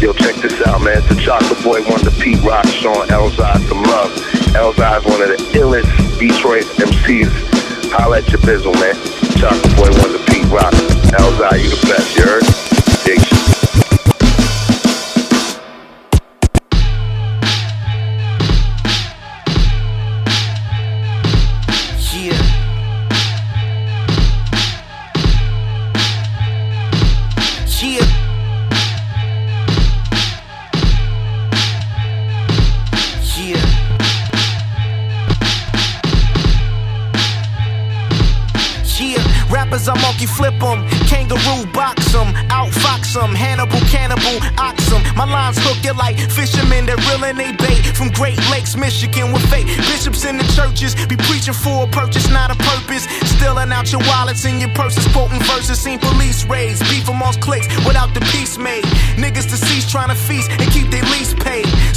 [0.00, 0.98] Yo, check this out, man.
[0.98, 4.10] It's the Chocolate Boy Wonder Pete Rock showing Elzhi some love.
[4.52, 7.32] Elzhi is one of the illest Detroit MCs.
[7.90, 8.94] Holla at your bizzle, man.
[9.38, 10.74] Chocolate Boy Wonder Pete Rock.
[11.16, 12.55] Elzhi, you the best, you heard?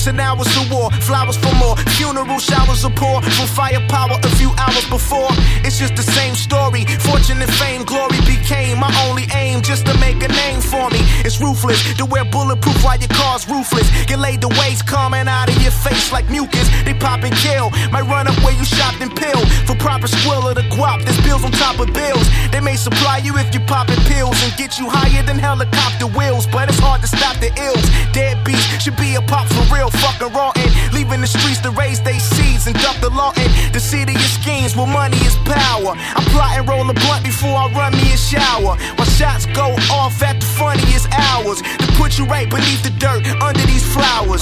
[0.10, 0.16] Paid.
[0.16, 4.30] So now it's a war, flowers for more, funeral showers are pour from firepower a
[4.38, 5.30] few hours before.
[5.64, 6.86] It's just the same story.
[7.00, 11.00] Fortune and fame, glory became my only aim just to make a name for me.
[11.26, 13.90] It's ruthless to wear bulletproof while your car's ruthless.
[14.06, 16.68] Get laid the waste coming out of your face like mucus.
[16.86, 17.70] They pop and kill.
[17.92, 21.06] Might run up where you shopped and pill for proper squill of the guap.
[21.30, 22.26] Bills on top of bills.
[22.50, 26.48] They may supply you if you popping pills and get you higher than helicopter wheels.
[26.48, 27.86] But it's hard to stop the ills.
[28.18, 29.94] Deadbeats should be a pop for real.
[29.94, 30.66] Fucking rotten.
[30.90, 33.46] Leaving the streets to raise they seeds and duck the law in.
[33.78, 35.94] The city of schemes where money is power.
[35.94, 38.74] I'm plotting roll a blunt before I run me a shower.
[38.98, 43.22] My shots go off at the funniest hours to put you right beneath the dirt
[43.38, 44.42] under these flowers.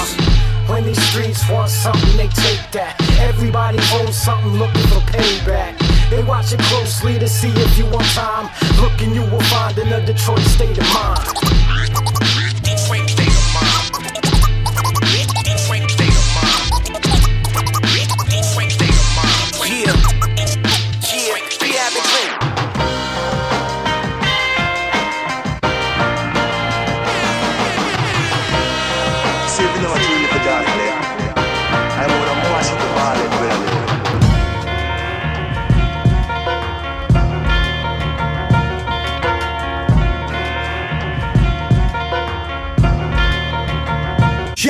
[0.71, 2.95] When these streets want something, they take that.
[3.19, 5.86] Everybody owns something looking for payback.
[6.09, 8.49] They watch it closely to see if you want time.
[8.81, 12.46] Looking, you will find in a Detroit state of mind.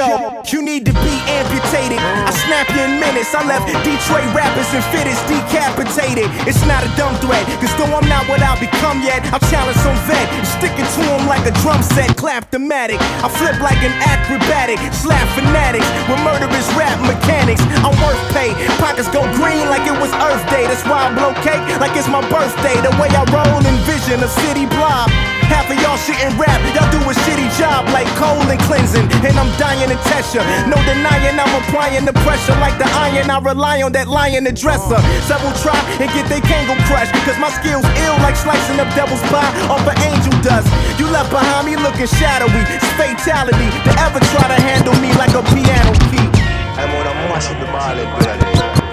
[0.07, 1.99] Yo, you need to be amputated.
[1.99, 3.35] I snap you in minutes.
[3.35, 6.31] I left Detroit rappers and fitters decapitated.
[6.47, 9.75] It's not a dumb threat, cause though I'm not what I'll become yet, I'll challenge
[9.83, 10.23] some vet.
[10.47, 13.03] Sticking to him like a drum set, clap thematic.
[13.19, 17.59] I flip like an acrobatic, slap fanatics with murderous rap mechanics.
[17.83, 20.71] I'm worth pay, pockets go green like it was Earth Day.
[20.71, 22.79] That's why I blow cake like it's my birthday.
[22.79, 25.11] The way I roll, envision a city blob.
[25.47, 29.07] Half of y'all shitting rap, y'all do a shitty job like colon cleansing.
[29.23, 30.43] And I'm dying to test ya.
[30.67, 33.29] No denying, I'm applying the pressure like the iron.
[33.29, 34.99] I rely on that lion the dresser.
[35.23, 37.15] Several try and get they kangle crushed.
[37.23, 40.67] Cause my skills ill like slicing up devil's pie off of angel dust.
[40.99, 42.63] You left behind me looking shadowy.
[42.71, 46.27] It's fatality to ever try to handle me like a piano key.
[46.77, 48.86] I'm it the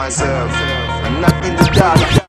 [0.00, 0.50] myself.
[1.04, 2.19] I'm not in the dark.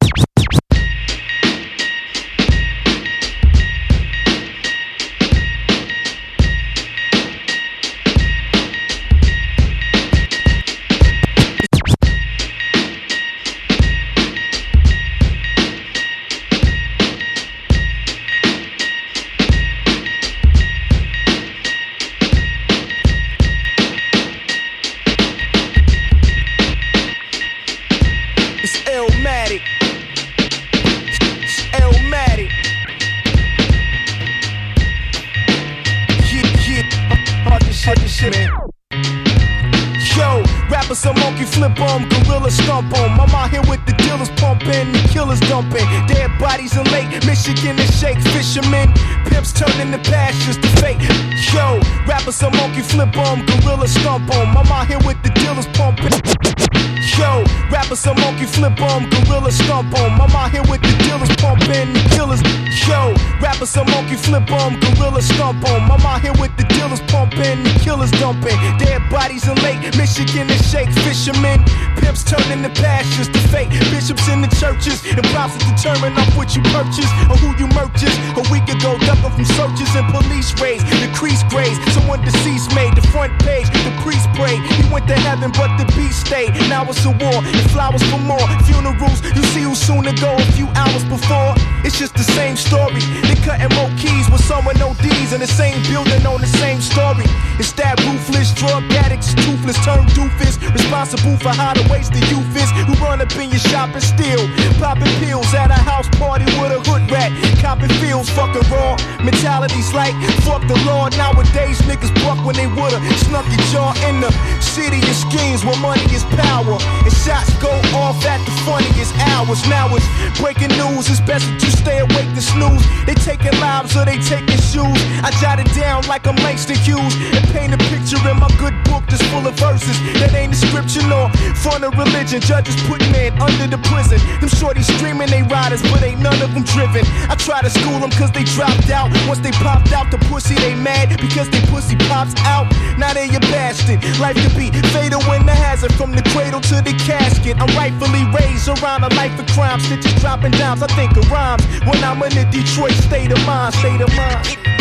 [95.71, 97.23] Same building on the same story.
[97.59, 102.49] It's that ruthless drug addicts, toothless turn doofus, responsible for how the waste the youth
[102.55, 102.69] is.
[102.87, 104.41] Who run up in your shop and steal,
[104.81, 107.31] popping pills at a house party with a hood rat,
[107.61, 108.97] copping feels fucking raw.
[109.23, 111.07] Mentalities like fuck the law.
[111.09, 115.77] Nowadays niggas buck when they woulda snuck your jaw in the city of schemes where
[115.79, 119.61] money is power and shots go off at the funniest hours.
[119.69, 120.07] Now it's
[120.39, 121.07] breaking news.
[121.07, 122.83] It's best that you stay awake to snooze.
[123.05, 124.97] They taking lives or they taking shoes.
[125.21, 128.73] I jot it down like I'm Langston Hughes and paint a picture in my good
[128.89, 131.29] book that's full of verses that ain't a scripture nor
[131.61, 132.41] fun of religion.
[132.41, 134.17] Judges put men under the prison.
[134.41, 137.05] Them shorties screaming they riders, but ain't none of them driven.
[137.29, 139.13] I try to school them cause they dropped out.
[139.29, 142.65] Once they popped out the pussy, they mad because they pussy pops out.
[142.97, 144.01] Now they a bastard.
[144.19, 147.57] Life could be fatal when the hazard from the cradle to the casket.
[147.61, 149.79] I'm rightfully raised around a life of crime.
[149.79, 150.81] Stitches dropping dimes.
[150.81, 153.75] I think of rhymes when I'm in the Detroit state of mind.
[153.75, 154.80] State of mind.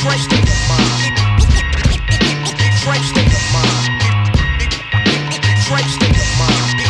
[0.00, 1.12] Detroit state of mind.
[2.56, 4.00] Detroit state of mind.
[5.42, 6.80] Detroit state of mind.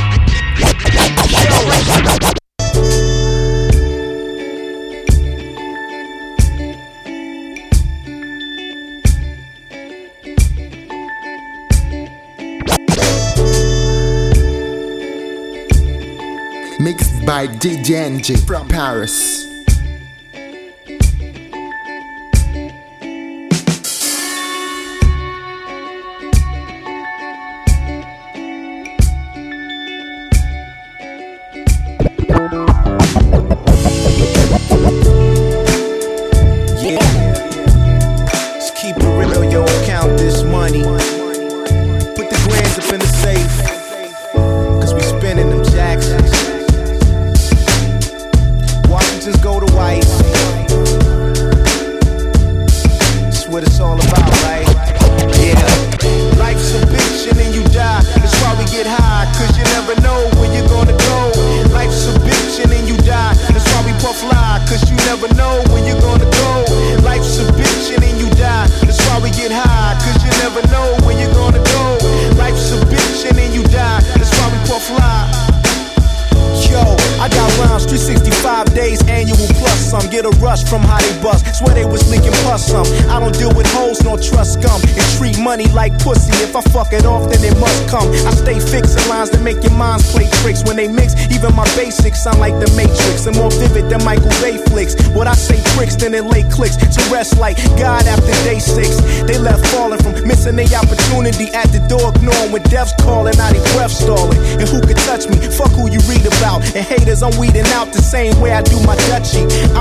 [16.78, 19.49] Mixed by DJ NG from Paris.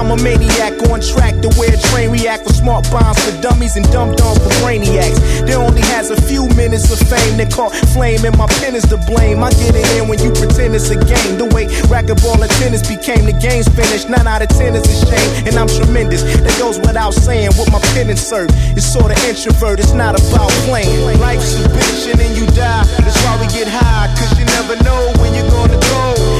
[0.09, 3.77] I'm a maniac on track to where a train react for smart bombs for dummies
[3.77, 5.45] and dumb dumbs for brainiacs.
[5.45, 8.89] There only has a few minutes of fame that caught flame, and my pen is
[8.89, 9.43] to blame.
[9.45, 11.37] I get it in when you pretend it's a game.
[11.37, 14.09] The way racquetball and tennis became the game's finished.
[14.09, 16.25] Nine out of ten is a shame, and I'm tremendous.
[16.41, 17.53] That goes without saying.
[17.53, 19.77] What my pen insert is sort of introvert.
[19.77, 21.21] It's not about playing.
[21.21, 22.81] Life's a bitch and then you die.
[22.97, 26.38] That's why we get high, cause you never know when you're gonna go.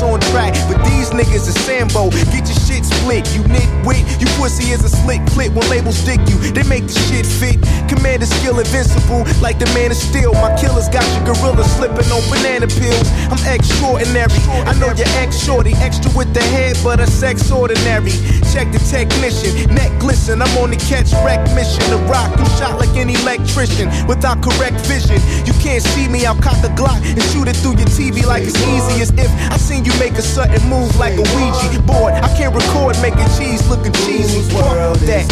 [0.00, 2.08] On track, but these niggas is Sambo.
[2.32, 4.00] Get your shit split, you nitwit.
[4.18, 6.38] You pussy is a slick clip when labels stick you.
[6.56, 7.60] They make the shit fit.
[7.86, 10.32] Commander skill invincible, like the man of steel.
[10.40, 13.08] My killers got your gorilla slipping on banana peels.
[13.28, 14.32] I'm extraordinary.
[14.64, 18.16] I know you're ex shorty, extra with the head, but a sex ordinary.
[18.52, 20.42] Check the technician, neck glisten.
[20.42, 21.86] I'm on the catch wreck mission.
[21.86, 25.22] The rock, I'm shot like an electrician without correct vision.
[25.46, 28.42] You can't see me, I'll cock a Glock and shoot it through your TV like
[28.42, 32.12] it's easy as if I seen you make a sudden move like a Ouija board.
[32.14, 34.42] I can't record making cheese looking cheesy.
[34.50, 35.30] Fuck that.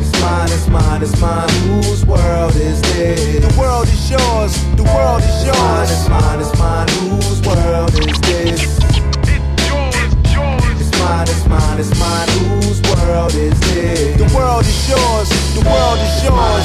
[0.00, 1.48] It's mine, it's mine, it's mine.
[1.68, 3.44] Whose world is this?
[3.44, 4.56] The world is yours.
[4.80, 6.08] The world is It's mine, it's yours.
[6.08, 6.88] mine, it's mine.
[6.88, 8.93] Whose world is this?
[11.04, 12.28] Mine, mine, mine.
[12.64, 14.16] Whose world is this?
[14.16, 16.64] The world is yours, the world is yours.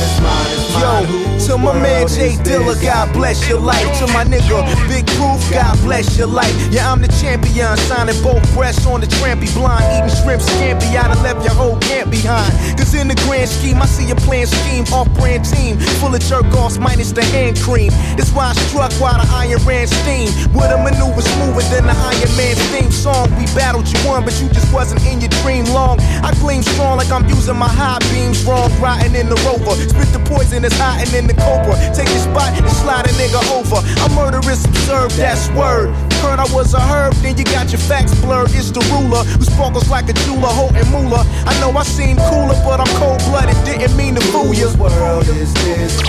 [0.80, 1.04] Yo,
[1.46, 3.84] to my man J Dilla, God bless your life.
[4.00, 6.56] To my nigga Big Proof, God bless your life.
[6.72, 9.84] Yeah, I'm the champion, signing both breasts on the trampy blind,
[10.30, 10.94] shrimp scampi.
[10.98, 12.54] I done left your whole camp behind.
[12.78, 16.22] Cause in the grand scheme, I see your plan scheme, off brand team, full of
[16.22, 17.90] jerk offs minus the hand cream.
[18.18, 20.30] That's why I struck while the iron ran steam.
[20.54, 23.30] With a maneuver smoother than the Iron Man's theme song.
[23.38, 26.00] We battled, you won, but you just wasn't in your dream long.
[26.22, 29.74] I gleam strong like I'm using my high beams wrong, riding in the rover.
[29.76, 31.74] Spit the poison that's hiding in the cobra.
[31.96, 33.82] Take your spot and slide a nigga over.
[34.04, 35.90] I'm murderous, observed, that's word.
[36.22, 38.52] Heard I was a herb, then you got your facts blurred.
[38.52, 41.24] It's the ruler who sparkles like a jeweler, holding moolah.
[41.46, 43.56] I know I seem cooler, but I'm cold blooded.
[43.66, 44.68] Didn't mean to fool you.
[44.68, 46.00] Whose world is this?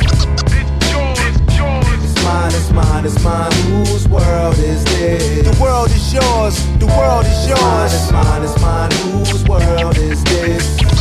[2.03, 3.53] It's mine, it's mine, it's mine.
[3.71, 5.47] Whose world is this?
[5.47, 7.95] The world is yours, the world is It's mine, yours.
[7.95, 8.91] it's mine, it's mine.
[9.15, 11.00] Whose world is this?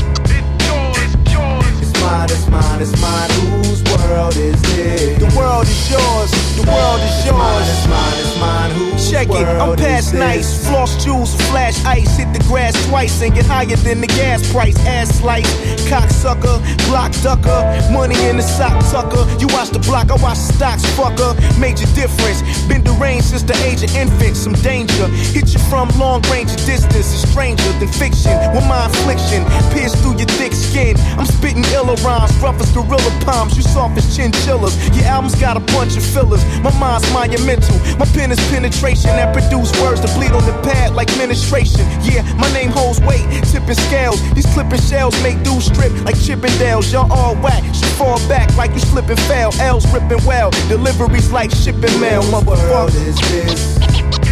[2.10, 3.30] It's mine, it's mine, it's mine.
[3.64, 5.20] Whose world is this?
[5.20, 7.70] The world is yours, the world is It's mine, yours.
[7.70, 8.72] it's mine, it's mine.
[8.72, 10.68] Whose Check it, I'm past nice.
[10.68, 12.18] Floss jewels, flash ice.
[12.18, 14.78] Hit the grass twice and get higher than the gas price.
[14.86, 15.50] Ass slice,
[15.90, 17.62] cocksucker, block ducker.
[17.92, 19.26] Money in the sock tucker.
[19.40, 21.34] You watch the block, I watch the stocks, fucker.
[21.60, 22.42] Major difference.
[22.68, 24.36] Been deranged since the age of infant.
[24.36, 25.08] Some danger.
[25.34, 27.14] Hit you from long range of distance.
[27.14, 28.34] A stranger than fiction.
[28.54, 30.98] With my affliction, pierce through your thick skin.
[31.18, 33.56] I'm spitting iller rhymes, rough as gorilla palms.
[33.56, 34.76] You soft as chinchillas.
[34.96, 36.44] Your album's got a bunch of fillers.
[36.62, 37.76] My mind's monumental.
[37.98, 41.86] My pen is penetration that produce words to bleed on the pad like ministration.
[42.02, 44.22] Yeah, my name holds weight, tipping scales.
[44.34, 46.92] These clipping shells make dudes strip like Chippendales.
[46.92, 49.52] Y'all all whack, should fall back like you slipping fail.
[49.60, 52.88] L's ripping well, deliveries like shipping mail, motherfucker.
[52.96, 54.29] is this?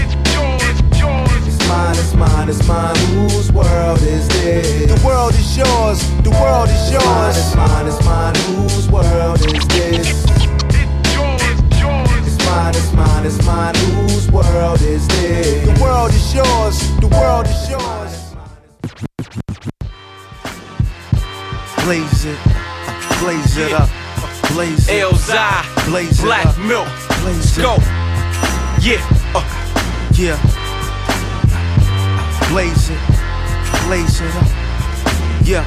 [35.48, 35.64] Yeah.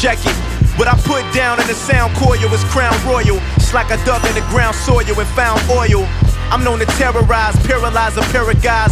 [0.00, 0.34] Check it.
[0.78, 3.38] What I put down in the sound coil is crown royal.
[3.54, 6.06] It's like I dug in the ground soil and found oil.
[6.50, 8.18] I'm known to terrorize, paralyze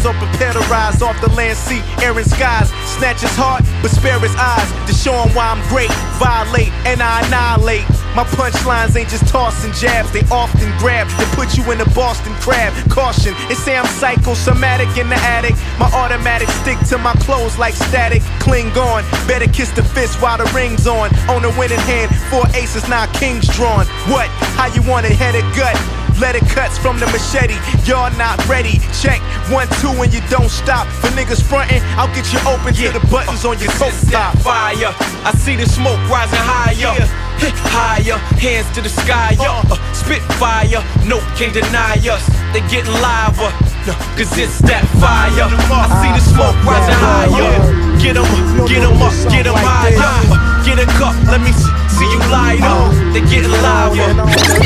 [0.07, 2.71] or prepare to rise off the land, sea, air, and skies.
[2.87, 5.91] Snatch his heart, but spare his eyes to show him why I'm great.
[6.23, 7.96] Violate and I annihilate.
[8.17, 12.33] My punchlines ain't just tossing jabs, they often grab to put you in a Boston
[12.41, 12.73] crab.
[12.89, 15.53] Caution, they say I'm psychosomatic in the attic.
[15.79, 18.23] My automatic stick to my clothes like static.
[18.41, 21.15] Cling on, better kiss the fist while the ring's on.
[21.29, 23.85] On the winning hand, four aces, nine kings drawn.
[24.09, 24.29] What?
[24.57, 26.06] How you want it, head or gut?
[26.21, 28.81] Letter cuts from the machete, y'all not ready.
[29.03, 29.21] Check
[29.53, 30.87] one, two, and you don't stop.
[31.05, 34.33] For niggas frontin', I'll get you open to the buttons on your coat It's that
[34.33, 34.39] top.
[34.41, 34.93] fire.
[35.29, 36.97] I see the smoke rising higher.
[37.37, 39.61] Hit higher, hands to the sky, yo.
[39.69, 42.25] Uh, spit fire, nope, can't deny us.
[42.57, 43.53] They getting liver,
[43.85, 45.45] no, cause it's that fire.
[45.45, 47.61] I see the smoke rising higher.
[48.01, 48.25] Get 'em,
[48.65, 50.01] get 'em up, get 'em higher.
[50.01, 52.89] Uh, get a cup, let me see, see you light up.
[53.13, 54.66] They getting liver.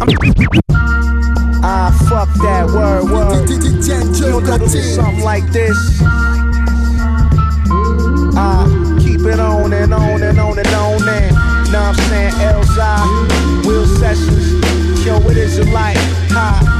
[0.00, 0.08] I'm.
[1.62, 3.48] Ah, fuck that word, word.
[3.50, 3.58] You
[4.30, 5.76] don't to something like this.
[8.36, 8.66] Ah,
[9.00, 11.36] keep it on and on and on and on and.
[11.68, 12.32] What I'm saying?
[12.34, 15.98] Elzhi, Will Sessions, yo, what is it like?
[16.30, 16.77] Hi.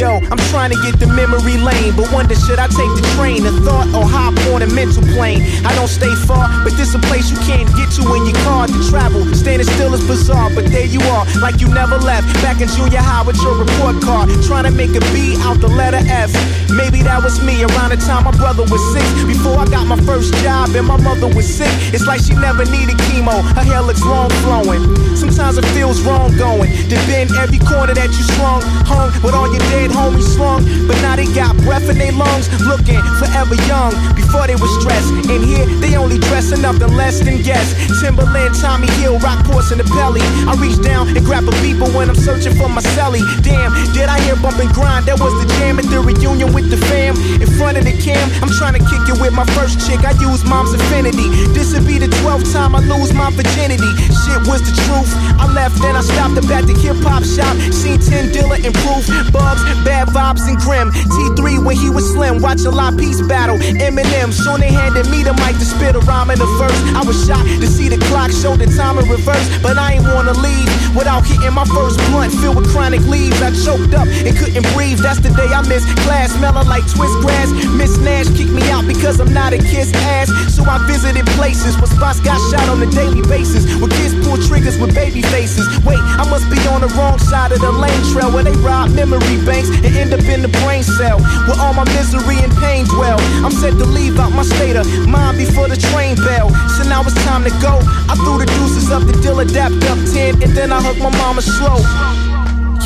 [0.00, 3.44] Yo, I'm trying to get the memory lane, but wonder should I take the train,
[3.44, 5.44] the thought, or hop on a mental plane?
[5.60, 8.64] I don't stay far, but this a place you can't get to in your car
[8.64, 9.20] to travel.
[9.36, 12.24] Standing still is bizarre, but there you are, like you never left.
[12.40, 15.68] Back in junior high with your report card, trying to make a B out the
[15.68, 16.32] letter F.
[16.70, 19.04] Maybe that was me around the time my brother was six.
[19.26, 21.68] Before I got my first job and my mother was sick.
[21.92, 23.42] It's like she never needed chemo.
[23.52, 24.80] Her hair looks long flowing.
[25.16, 26.70] Sometimes it feels wrong going.
[26.88, 30.96] To bend every corner that you strong, hung with all your dead homies slung, but
[31.02, 33.92] now they got breath in their lungs, looking forever young.
[34.14, 37.74] Before they was stressed, and here they only dressing up than less than guests.
[38.00, 40.22] Timberland, Tommy Hill, rock horse in the belly.
[40.48, 43.22] I reach down and grab a beeper when I'm searching for my celly.
[43.42, 45.06] Damn, did I hear bump and grind?
[45.06, 47.16] That was the jam at the reunion with the fam.
[47.42, 50.00] In front of the cam, I'm trying to kick it with my first chick.
[50.04, 51.28] I use mom's affinity.
[51.52, 53.90] This'll be the 12th time I lose my virginity.
[54.24, 55.10] Shit was the truth.
[55.38, 57.56] I left, then I stopped up at the hip hop shop.
[57.72, 59.04] Seen 10 Dilla improve.
[59.32, 60.92] Bubs, bad vibes, and grim.
[60.92, 62.40] T3 when he was slim.
[62.40, 63.56] Watch a lot peace battle.
[63.58, 66.76] Eminem, soon they handed me the mic to spit a rhyme in the verse.
[66.94, 69.46] I was shocked to see the clock show the time in reverse.
[69.62, 73.40] But I ain't wanna leave without hitting my first blunt filled with chronic leaves.
[73.40, 74.98] I choked up and couldn't breathe.
[74.98, 76.32] That's the day I missed class.
[76.36, 77.50] Smelling like twist grass.
[77.74, 80.28] Miss Nash kicked me out because I'm not a kiss ass.
[80.54, 83.64] So I visited places where spots got shot on a daily basis.
[83.80, 85.69] Where kids pull triggers with baby faces.
[85.84, 88.90] Wait, I must be on the wrong side of the lane trail where they rob
[88.90, 92.84] memory banks and end up in the brain cell where all my misery and pain
[92.86, 93.18] dwell.
[93.44, 96.50] I'm set to leave out my state of mind before the train bell.
[96.76, 97.78] So now it's time to go.
[98.08, 101.10] I threw the deuces up the deal, adapt up 10, and then I hugged my
[101.10, 101.78] mama slow.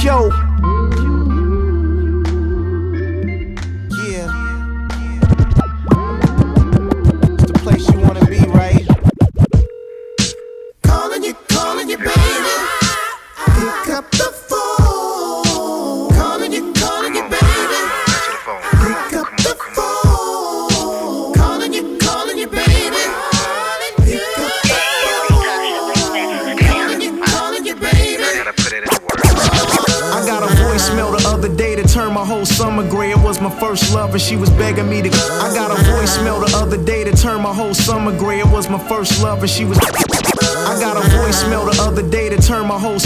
[0.03, 0.44] Yo.
[38.05, 38.41] Summer gray.
[38.41, 39.79] It was my first love, and she was.
[39.79, 42.99] I got a voicemail the other day to turn my whole.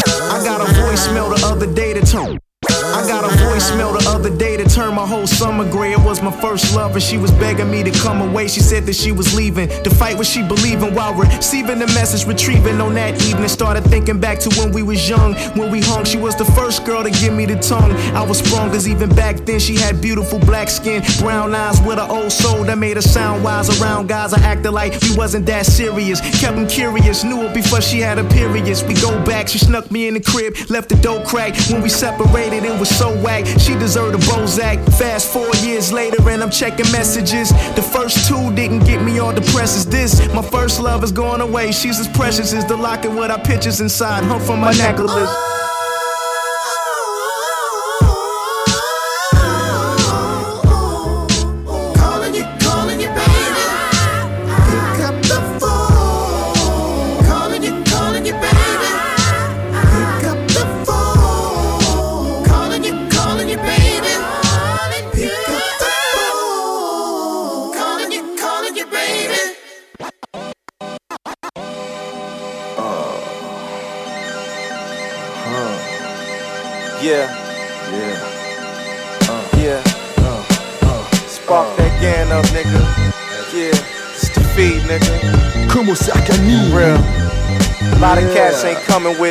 [5.39, 5.93] Summer gray.
[5.93, 8.49] It was my first love, and she was begging me to come away.
[8.49, 11.87] She said that she was leaving to fight what she believed in while receiving the
[11.99, 13.49] message, retrieving on that evening.
[13.49, 16.05] Started thinking back to when we was young, when we hung.
[16.05, 17.93] She was the first girl to give me the tongue.
[18.21, 21.99] I was sprung, cause even back then she had beautiful black skin, brown eyes with
[21.99, 24.33] an old soul that made her sound wise around guys.
[24.33, 28.19] I acted like we wasn't that serious, kept them curious, knew it before she had
[28.19, 28.83] her periods.
[28.83, 31.71] We go back, she snuck me in the crib, left the door cracked.
[31.71, 33.47] When we separated, it was so whack.
[33.61, 34.79] She deserved a Bozak.
[34.99, 37.51] Fast four years later, and I'm checking messages.
[37.77, 40.27] The first two didn't get me all depressed as this.
[40.35, 41.73] My first love is going away.
[41.73, 44.25] She's as precious as the locket with our pictures inside.
[44.25, 45.68] Hung from my necklace.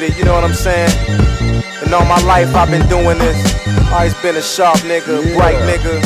[0.01, 0.91] With it, you know what I'm saying?
[1.81, 3.37] And all my life I've been doing this.
[3.89, 6.01] I always been a sharp nigga, bright nigga.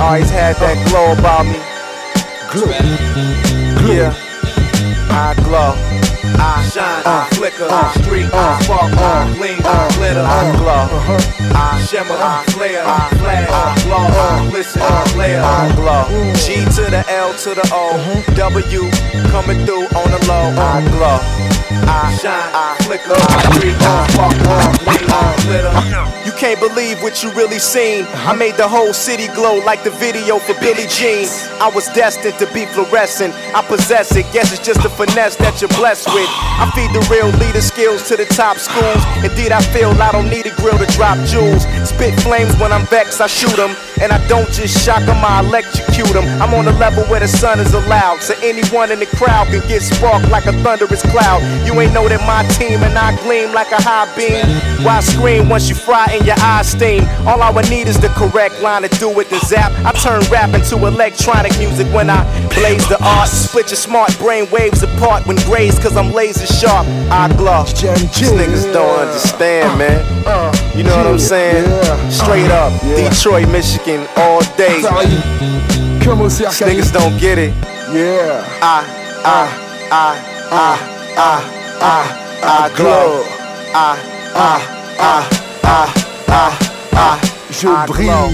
[0.00, 1.58] Always had that glow about me.
[3.88, 4.14] Yeah.
[5.10, 5.74] I glow.
[6.38, 10.86] I shine, I flicker, I streak, I spark, I gleam, I glitter, I glow.
[11.54, 16.32] I shimmer, I flare, I flash, I glow, I glisten, I flare, I glow.
[16.34, 18.90] G to the L to the O, W
[19.30, 21.51] coming through on the low, I glow.
[21.88, 23.42] I shine, I flicker, I
[25.12, 25.32] I.
[26.24, 28.06] You can't believe what you really seen.
[28.26, 31.26] I made the whole city glow like the video for Billie Jean.
[31.60, 33.34] I was destined to be fluorescent.
[33.54, 34.26] I possess it.
[34.32, 36.28] Guess it's just a finesse that you're blessed with.
[36.30, 39.02] I feed the real leader skills to the top schools.
[39.22, 41.66] Indeed, I feel I don't need a grill to drop jewels.
[41.88, 43.76] Spit flames when I'm vexed, I shoot them.
[44.00, 46.26] And I don't just shock them, I electrocute them.
[46.42, 48.22] I'm on a level where the sun is allowed.
[48.22, 51.42] So anyone in the crowd can get sparked like a thunderous cloud.
[51.66, 54.44] You ain't know that my team and I gleam like a high beam.
[54.84, 57.04] Why scream once you fry and your eyes steam?
[57.26, 59.72] All I would need is the correct line to do it to zap.
[59.84, 63.28] I turn rap into electronic music when I blaze the art.
[63.28, 66.86] Split your smart brain waves apart when grazed, cause I'm laser sharp.
[67.10, 67.64] I glow.
[67.64, 70.02] These niggas don't understand, man.
[70.76, 71.64] You know what I'm saying?
[72.10, 74.80] Straight up, Detroit, Michigan, all day.
[74.80, 77.54] These niggas don't get it.
[77.92, 78.42] Yeah.
[78.62, 78.84] I,
[79.24, 79.48] I,
[79.90, 80.16] I,
[80.50, 82.06] I, I, I,
[82.42, 83.24] I glow.
[83.74, 83.98] I,
[84.38, 84.54] I,
[85.02, 85.18] I,
[85.64, 85.82] I,
[86.28, 88.30] I, I, Je I brille.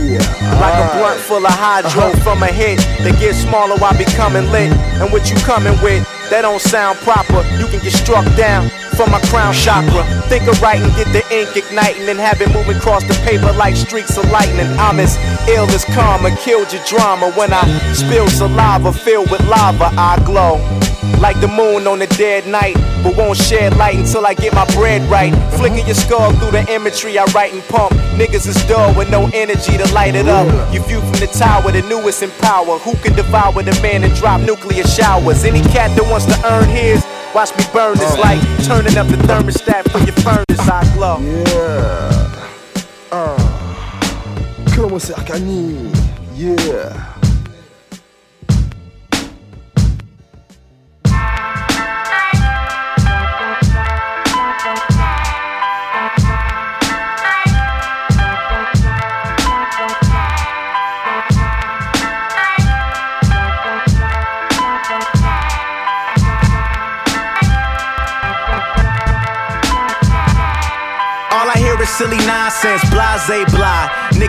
[0.60, 2.20] Like a blunt full of hydro uh-huh.
[2.20, 4.70] from a hit that gets smaller while becoming lit.
[5.00, 7.40] And what you coming with, that don't sound proper.
[7.56, 10.02] You can get struck down from my crown chakra.
[10.26, 13.76] Think of writing, get the ink igniting, and have it moving across the paper like
[13.76, 14.66] streaks of lightning.
[14.76, 17.30] I'm as ill as karma, killed your drama.
[17.38, 20.58] When I spill saliva filled with lava, I glow.
[21.20, 24.66] Like the moon on a dead night, but won't shed light until I get my
[24.74, 25.32] bread right.
[25.54, 27.92] Flicking your skull through the imagery I write and pump.
[28.18, 30.46] Niggas is dull with no energy to light it up.
[30.74, 32.78] You view from the tower, the newest in power.
[32.78, 35.44] Who can devour the man and drop nuclear showers?
[35.44, 37.04] Any cat that wants to earn his,
[37.38, 38.40] watch me burn this light.
[38.64, 41.20] Turning up the thermostat for your furnace, I glow.
[41.20, 43.12] Yeah.
[43.12, 43.36] Ah.
[44.74, 45.88] Comment c'est Arcani?
[46.34, 47.17] Yeah.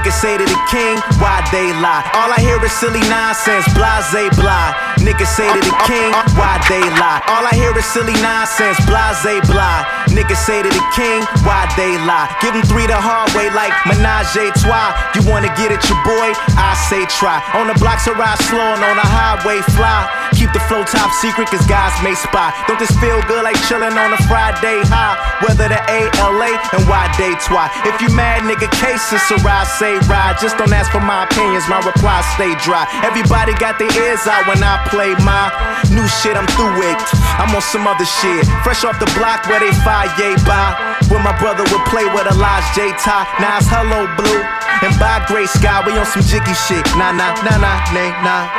[0.09, 2.01] Niggas say to the king, why they lie?
[2.17, 4.09] All I hear is silly nonsense, blase
[4.41, 4.73] blah.
[5.05, 7.21] Niggas say to the king, why they lie?
[7.29, 9.85] All I hear is silly nonsense, blase blah.
[10.09, 12.25] Niggas say to the king, why they lie?
[12.41, 14.97] Give them three the hard way like menage a trois.
[15.13, 16.33] You wanna get at your boy?
[16.57, 17.37] I say try.
[17.53, 20.09] On the blocks I ride slow and on the highway fly.
[20.49, 22.49] Keep the flow top secret cause guys may spy.
[22.65, 25.13] Don't this feel good like chillin' on a Friday high?
[25.45, 27.69] Whether the ALA and why day twi.
[27.85, 30.41] If you mad, nigga, cases, so I say ride.
[30.41, 32.89] Just don't ask for my opinions, my replies stay dry.
[33.05, 35.53] Everybody got their ears out when I play my
[35.93, 36.97] new shit, I'm through it.
[37.37, 38.41] I'm on some other shit.
[38.65, 40.97] Fresh off the block where they fire yay by.
[41.13, 43.29] Where my brother would play with Lodge J tie.
[43.37, 44.41] Now it's hello blue.
[44.81, 46.89] And by gray sky, we on some jiggy shit.
[46.97, 48.58] Nah, nah, nah, nah, nay, nah.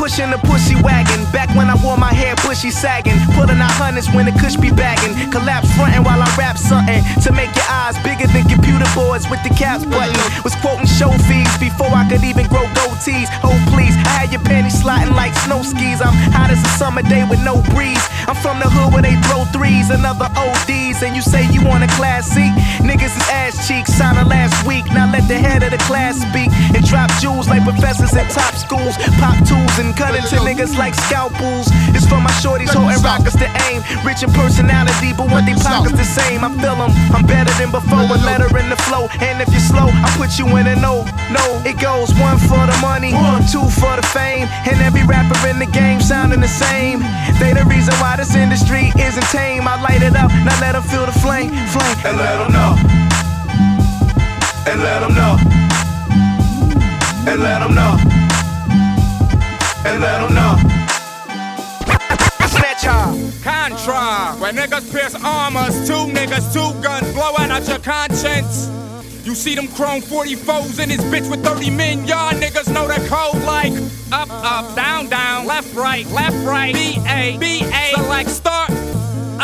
[0.00, 3.20] Pushing the pussy wagon back when I wore my hair bushy sagging.
[3.36, 5.12] Pulling out hundreds when the cush be bagging.
[5.28, 9.44] Collapse frontin' while I rap something to make your eyes bigger than computer boards with
[9.44, 10.16] the caps button.
[10.40, 13.28] Was quoting show fees before I could even grow goatees.
[13.44, 16.00] Oh please, I had your panties sliding like snow skis.
[16.00, 18.00] I'm hot as a summer day with no breeze.
[18.24, 21.04] I'm from the hood where they throw threes and other ODs.
[21.04, 22.56] And you say you want a class seat?
[22.80, 24.88] Niggas is ass cheeks, signing last week.
[24.96, 28.56] Now let the head of the class speak and drop jewels like professors at top
[28.56, 28.96] schools.
[29.20, 31.68] Pop tools and cut into niggas like scalpels.
[31.94, 33.82] It's for my shorties holding rockers to aim.
[34.04, 36.44] Rich in personality, but what they pockets the same.
[36.44, 38.04] I feel them, I'm better than before.
[38.04, 39.08] A letter in the flow.
[39.20, 41.04] And if you're slow, I put you in a no.
[41.30, 43.12] No, it goes one for the money,
[43.50, 44.48] two for the fame.
[44.68, 47.00] And every rapper in the game sounding the same.
[47.38, 49.66] They the reason why this industry isn't tame.
[49.66, 51.50] I light it up, now let them feel the flame.
[51.72, 51.96] Flame.
[52.04, 52.72] and let them know.
[54.66, 55.36] And let them know.
[57.26, 58.19] And let them know.
[59.84, 60.80] And let them know.
[63.42, 68.68] Contra, where niggas pierce armors, two niggas, two guns blowing out your conscience.
[69.24, 72.94] You see them chrome 44s in this bitch with 30 men, y'all niggas know the
[73.08, 73.72] code like
[74.12, 78.69] up, up, down, down, left, right, left, right, B, A, B, A, select start.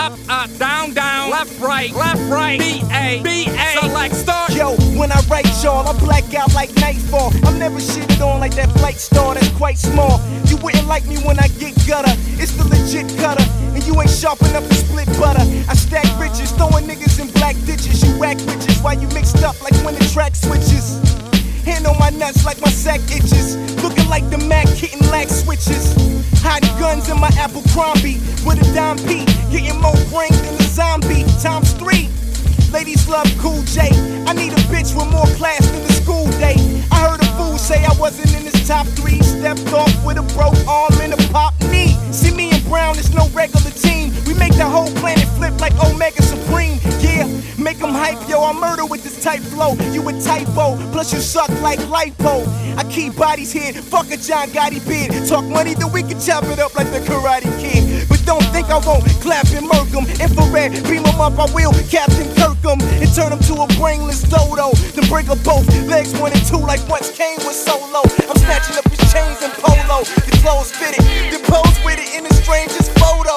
[0.06, 4.54] Up, up, down, down, left, right, left, right, B, A, B, A, select start.
[4.54, 7.32] Yo, when I write y'all, I black out like nightfall.
[7.44, 10.20] I'm never shitted on like that flight star that's quite small.
[10.44, 12.12] You wouldn't like me when I get gutter.
[12.38, 13.42] It's the legit cutter.
[13.74, 15.42] And you ain't sharp enough to split butter.
[15.68, 18.00] I stack riches, throwing niggas in black ditches.
[18.04, 21.15] You whack bitches while you mixed up like when the track switches.
[21.66, 23.56] Hand on my nuts like my sack itches.
[23.82, 25.94] Looking like the Mac hitting lack switches.
[26.46, 29.26] Hot guns in my Apple Crombie with a dime P.
[29.50, 31.26] Getting more brain than a zombie.
[31.42, 32.08] Times three.
[32.70, 33.90] Ladies love Cool J.
[34.30, 36.54] I need a bitch with more class than the school day.
[36.92, 39.20] I heard a fool say I wasn't in his top three.
[39.20, 41.94] Stepped off with a broke arm and a pop knee.
[42.10, 44.12] See me and brown, it's no regular team.
[44.26, 46.78] We make the whole planet flip like Omega Supreme.
[47.00, 48.42] Yeah, make them hype, yo.
[48.42, 49.74] I murder with this tight flow.
[49.92, 52.46] You a typo, plus you suck like lipo.
[52.76, 55.28] I keep bodies here, fuck a John Gotti beard.
[55.28, 58.08] Talk money, then we can chop it up like the Karate Kid.
[58.08, 60.06] But don't think I won't clap and murk 'em.
[60.24, 63.66] Infrared, beam 'em up, I will Captain Kirk 'em and turn turn 'em to a
[63.78, 64.72] brainless dodo.
[64.94, 68.02] Then break up both legs, one and two, like once Kane was solo.
[68.30, 70.04] I'm snatching up his chains and polo.
[70.04, 73.36] The clothes fitted, the pose with it in the strangest photo.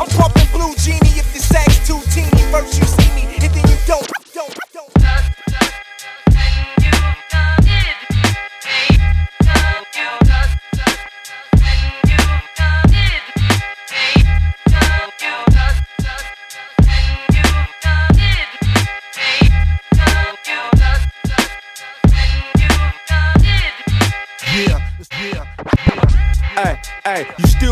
[0.00, 2.30] I'm pumping blue genie if the sack's too teeny.
[2.52, 4.23] First you see me, and then you don't.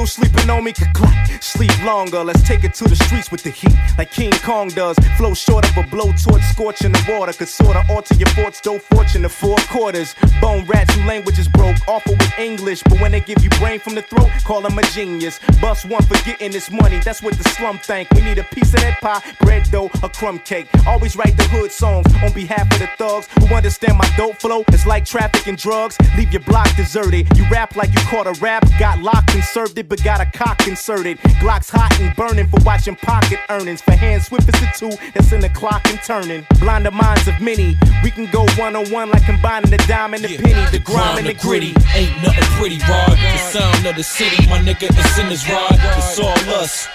[0.06, 0.72] Sleeping on me?
[0.72, 2.22] Clack, Sleep longer.
[2.24, 4.96] Let's take it to the streets with the heat, like King Kong does.
[5.16, 7.32] Flow short of a blowtorch, scorching the water.
[7.32, 10.14] Could sorta alter your thoughts, though fortune to four quarters.
[10.40, 12.82] Bone rats who languages broke, awful with English.
[12.84, 15.40] But when they give you brain from the throat, call them a genius.
[15.60, 18.10] Bust one for getting this money, that's what the slum think.
[18.12, 20.68] We need a piece of that pie, bread dough, a crumb cake.
[20.86, 24.64] Always write the hood songs on behalf of the thugs who understand my dope flow.
[24.68, 27.26] It's like trafficking drugs, leave your block deserted.
[27.36, 30.24] You rap like you caught a rap, got locked and served it, but got a
[30.24, 31.18] cock inserted.
[31.38, 33.82] Glock's hot and burning for watching pocket earnings.
[33.82, 36.46] For hands swift as the two that's in the clock and turning.
[36.60, 37.76] Blind the minds of many.
[38.02, 41.18] We can go one on one like combining the dime and the penny, the grime
[41.18, 41.74] and the gritty.
[41.92, 43.10] Ain't nothing pretty, Rod.
[43.10, 45.76] The sound of the city, my nigga, it's in his rod.
[45.76, 46.88] It's all us,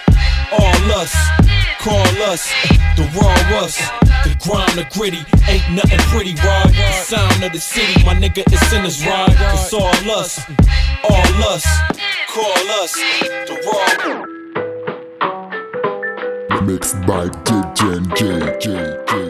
[0.50, 1.14] all us.
[1.78, 2.50] Call us,
[2.96, 3.78] the raw us.
[4.26, 6.74] The grime, the gritty, ain't nothing pretty, Rod.
[6.74, 9.30] The sound of the city, my nigga, it's in his rod.
[9.30, 10.42] It's all us,
[11.04, 11.64] all us.
[12.28, 12.92] Call us,
[13.48, 13.88] the raw.
[16.60, 17.82] Mixed by DJ
[18.14, 18.18] J
[18.60, 18.66] J
[19.08, 19.27] J.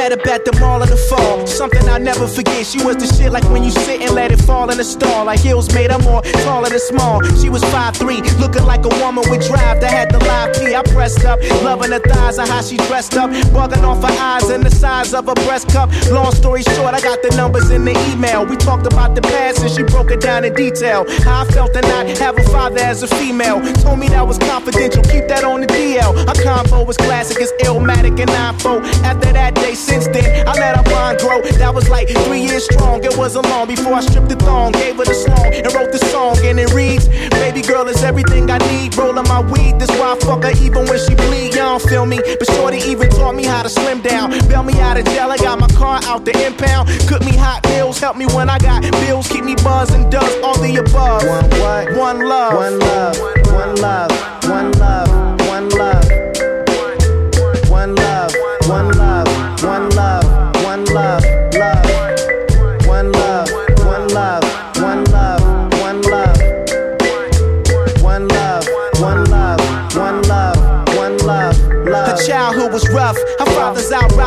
[0.00, 1.46] met up at the mall in the fall.
[1.46, 2.64] Something I'll never forget.
[2.64, 5.26] She was the shit like when you sit and let it fall in the stall.
[5.26, 7.20] Like heels made her more taller than small.
[7.40, 10.74] She was 5'3, looking like a woman with drive that had the live P.
[10.74, 13.28] I pressed up, loving her thighs and how she dressed up.
[13.52, 15.90] Bugging off her eyes and the size of her breast cup.
[16.10, 18.46] Long story short, I got the numbers in the email.
[18.46, 21.04] We talked about the past and she broke it down in detail.
[21.24, 23.60] How I felt to not have a father as a female.
[23.84, 26.12] Told me that was confidential, keep that on the DL.
[26.28, 28.30] Her combo was classic, it's Illmatic and
[28.64, 31.42] 9 After that day, since then, I let her bond grow.
[31.42, 33.02] That was like three years strong.
[33.02, 35.98] It wasn't long before I stripped the thong, gave her the song, and wrote the
[36.14, 36.38] song.
[36.46, 37.08] And it reads,
[37.42, 38.96] Baby girl is everything I need.
[38.96, 41.50] Rolling my weed, this why I fuck her even when she bleed.
[41.54, 44.30] You don't feel me, but Shorty even taught me how to slim down.
[44.48, 46.88] Bail me out of jail, I got my car out the impound.
[47.08, 50.58] Cook me hot meals, help me when I got bills, keep me buzzing, does all
[50.58, 51.26] the above.
[51.26, 51.96] One what?
[51.96, 52.54] One love.
[52.54, 53.18] One love.
[53.18, 54.10] One love.
[54.44, 55.10] One love.
[55.48, 56.08] One love.
[56.08, 56.09] One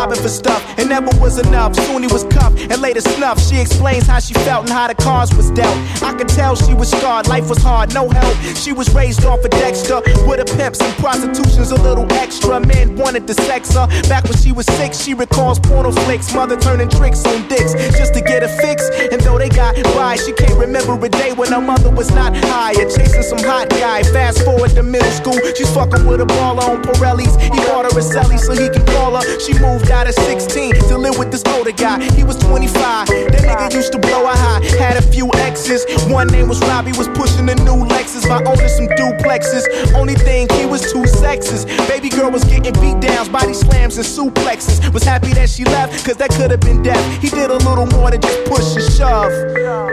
[0.04, 0.73] mobbing for stuff.
[0.94, 1.74] Never was enough.
[1.76, 3.50] Soon he was cuffed and later snuffed.
[3.50, 5.76] She explains how she felt and how the cards was dealt.
[6.04, 7.28] I could tell she was scarred.
[7.28, 8.38] Life was hard, no help.
[8.56, 12.60] She was raised off of Dexter with a pimps and prostitution's a little extra.
[12.60, 13.88] Men wanted to sex her.
[14.08, 16.32] Back when she was six, she recalls porno flicks.
[16.32, 18.88] Mother turning tricks on dicks just to get a fix.
[19.12, 22.38] And though they got by, she can't remember a day when her mother was not
[22.38, 22.86] higher.
[22.86, 24.04] Chasing some hot guy.
[24.04, 25.40] Fast forward to middle school.
[25.58, 27.36] She's fucking with a baller on Pirelli's.
[27.42, 29.40] He bought her a celly so he can call her.
[29.40, 32.02] She moved out at 16 live with this older guy.
[32.14, 33.08] He was 25.
[33.08, 34.64] That nigga used to blow a high.
[34.80, 35.86] Had a few exes.
[36.08, 39.64] One name was Robbie, was pushing the new Lexus by owning some duplexes.
[39.94, 41.68] Only thing, he was too sexist.
[41.88, 44.94] Baby girl was getting beat downs, body slams and suplexes.
[44.94, 47.04] Was happy that she left, cause that could have been death.
[47.22, 49.32] He did a little more than just push and shove.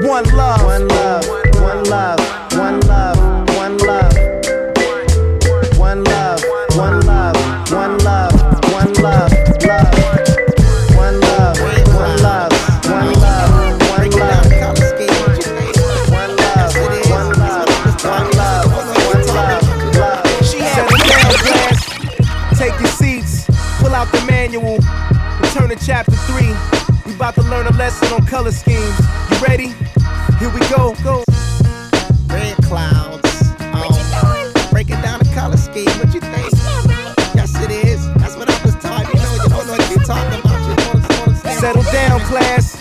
[0.04, 0.64] One love.
[0.64, 1.28] One love.
[1.28, 2.20] One love.
[2.52, 3.56] One love.
[3.56, 4.19] One love.
[25.52, 26.54] Turn to chapter three.
[27.04, 28.96] We about to learn a lesson on color schemes.
[29.30, 29.74] You ready?
[30.38, 30.94] Here we go.
[31.02, 31.24] Go.
[32.28, 33.50] Red clouds.
[33.74, 33.90] Um,
[34.70, 35.90] breaking down the color scheme.
[35.98, 36.52] What you think?
[36.86, 37.14] Right.
[37.34, 38.06] Yes, it is.
[38.14, 39.08] That's what I was taught.
[39.12, 40.70] You know, you don't know what you're talking about.
[40.70, 41.60] You don't understand.
[41.60, 42.78] Settle down, class.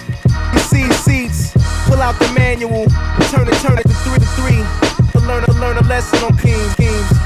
[0.53, 1.53] You see seats.
[1.87, 2.85] Pull out the manual.
[3.31, 4.61] Turn it, turn it to three to three.
[5.13, 6.71] To learn, to learn a lesson on schemes.
[6.73, 7.18] schemes.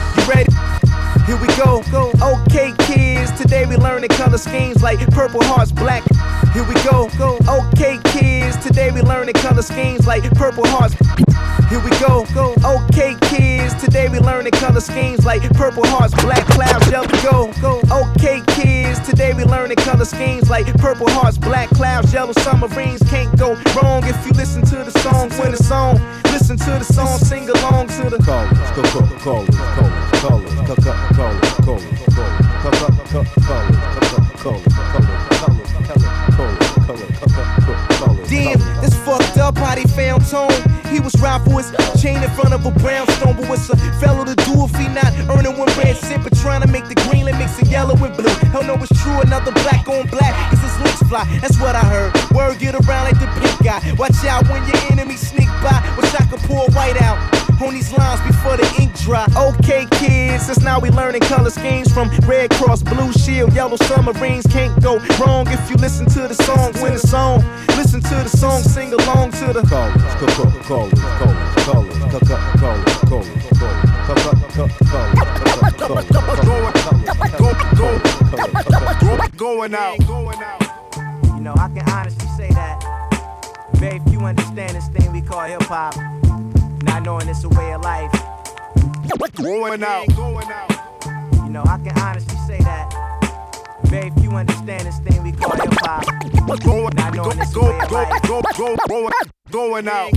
[4.34, 6.02] Color schemes like purple hearts, black.
[6.54, 7.08] Here we go.
[7.48, 8.58] Okay, kids.
[8.66, 10.96] Today we learning color schemes like purple hearts.
[11.70, 12.26] Here we go.
[12.66, 13.76] Okay, kids.
[13.76, 17.54] Today we learning color schemes like purple hearts, black clouds, yellow.
[17.62, 17.80] Go.
[17.92, 19.00] Okay, kids.
[19.02, 23.04] Today we learning color schemes like purple hearts, black clouds, yellow submarines.
[23.04, 25.30] Can't go wrong if you listen to the song.
[25.38, 26.02] When the song,
[26.34, 30.60] listen to the song, sing along to the colors, colors, colors, colors, colors,
[31.62, 31.84] colors,
[33.12, 33.93] colors,
[34.44, 34.60] Damn,
[38.82, 40.52] this fucked up how they found Tone.
[40.92, 44.26] He was right for his chain in front of a brownstone, but what's a fellow
[44.26, 47.30] to do if he not earning one red cent, but trying to make the green
[47.30, 48.28] and mix the yellow and blue?
[48.52, 51.24] Hell no, it's true, another black on black, cause his links fly.
[51.40, 52.12] That's what I heard.
[52.36, 53.80] Word get around like the pink guy.
[53.98, 55.80] Watch out when your enemy sneak by.
[55.98, 59.26] Wish I could pour white out on these lines before the ink dry.
[59.36, 64.46] Okay, kids, since now we learning color schemes from Red Cross, Blue Shield, Yellow Submarines.
[64.48, 67.44] Can't go wrong if you listen to the song, win the song.
[67.78, 72.14] Listen to the song, sing along to the colors, colors, colors, colors, colors,
[79.38, 80.00] Going out.
[81.26, 82.94] You know, I can honestly say that
[83.76, 85.96] very few understand this thing we call hip hop,
[86.94, 88.12] not knowing it's a way of life.
[89.36, 90.08] Going out.
[90.08, 92.94] You know, I can honestly say that
[93.86, 96.06] very few understand this thing we call hip hop,
[96.94, 98.22] not knowing it's a way of life.
[99.50, 100.12] Going out.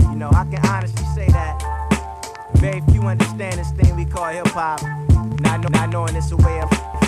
[0.00, 1.62] You know, I can honestly say that
[2.54, 4.82] very few understand this thing we call hip hop,
[5.40, 7.01] not, not knowing it's a way of.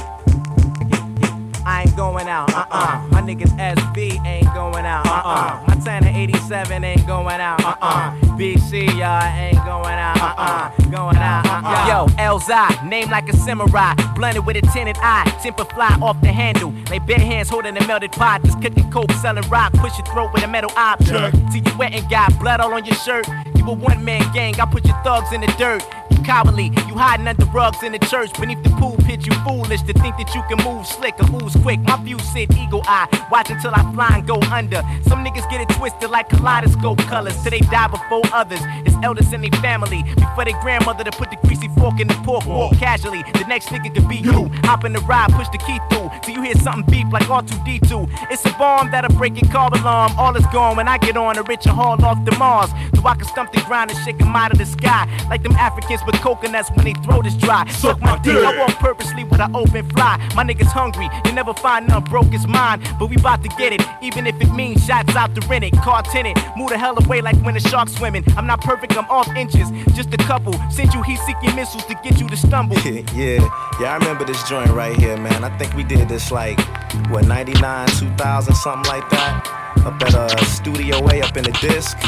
[1.66, 3.06] I ain't going out, uh uh.
[3.10, 5.64] My niggas SB ain't going out, uh uh.
[5.66, 8.10] My Tanner 87 ain't going out, uh uh.
[8.36, 10.70] BC, y'all ain't going out, uh uh.
[10.90, 11.88] Going out, uh uh.
[11.88, 15.24] Yo, Elzhi, name like a samurai, blended with a tinted eye.
[15.42, 18.42] Temper fly off the handle, lay bare hands holding a melted pot.
[18.44, 21.36] Just cooking coke, selling rock, push your throat with a metal object.
[21.52, 23.26] Till you wet and got blood all on your shirt.
[23.56, 25.82] You a one man gang, I put your thugs in the dirt.
[26.14, 28.32] You cowardly, you hiding under rugs in the church.
[28.38, 31.56] Beneath the pool pit, you foolish to think that you can move slick or ooze
[31.56, 31.80] quick.
[31.80, 34.82] My view sit eagle eye, watch until I fly and go under.
[35.08, 38.60] Some niggas get it twisted like kaleidoscope colors till they die before others.
[38.86, 42.14] It's elders in their family before their grandmother to put the greasy fork in the
[42.22, 42.46] pork.
[42.46, 44.48] Walk casually, the next nigga could be you.
[44.64, 48.30] Hop in the ride, push the key through till you hear something beep like R2D2.
[48.30, 50.12] It's a bomb that'll break your car alarm.
[50.16, 52.70] All is gone when I get on a richer haul off the Mars.
[52.94, 55.08] So I can stump the ground and shake 'em out of the sky.
[55.28, 57.66] Like them Africans with coconuts when they throat is dry.
[57.70, 58.36] Suck my dick.
[58.36, 60.16] I walk purposely with an open fly.
[60.34, 61.08] My niggas hungry.
[61.24, 62.82] You never find none broke is mine.
[62.98, 63.82] But we bout to get it.
[64.02, 65.72] Even if it means shots out the rent it.
[65.74, 66.38] Car tenant.
[66.56, 68.24] Move the hell away like when a shark swimming.
[68.36, 69.70] I'm not perfect, I'm off inches.
[69.94, 70.54] Just a couple.
[70.70, 72.76] Send you heat seeking missiles to get you to stumble.
[72.84, 73.48] yeah,
[73.80, 75.44] yeah, I remember this joint right here, man.
[75.44, 76.60] I think we did this like,
[77.08, 79.63] what, 99, 2000, something like that?
[79.82, 81.98] Up at a Studio A up in the disc.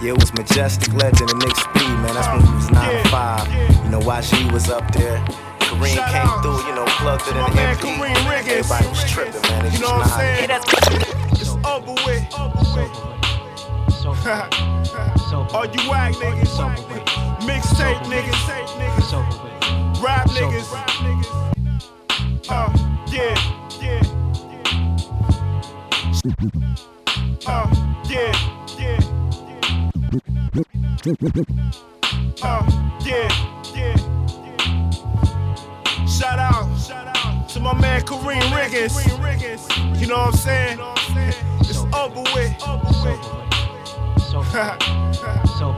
[0.00, 2.14] Yeah, it was Majestic Legend and Nick Speed, man.
[2.14, 3.84] That's when we was 9 to 5.
[3.84, 5.18] You know, while she was up there.
[5.60, 7.98] Karriem came through, you know, plugged it in the MP.
[8.46, 9.66] Everybody was tripping, man.
[9.66, 10.50] It You know what I'm saying?
[11.32, 12.24] It's over with.
[15.52, 16.56] All you whack niggas,
[17.40, 18.40] mixtape niggas,
[20.02, 20.68] rap niggas.
[22.48, 22.70] Uh,
[23.10, 23.34] yeah,
[23.80, 24.16] yeah.
[27.46, 27.66] Uh,
[28.08, 28.32] yeah,
[28.78, 28.98] yeah.
[32.42, 32.64] Uh,
[33.04, 33.28] yeah,
[33.74, 33.96] yeah.
[36.06, 38.96] Shout out, shout out to my man Karriem Riggins.
[40.00, 40.78] You know what I'm saying?
[41.60, 42.54] It's over with.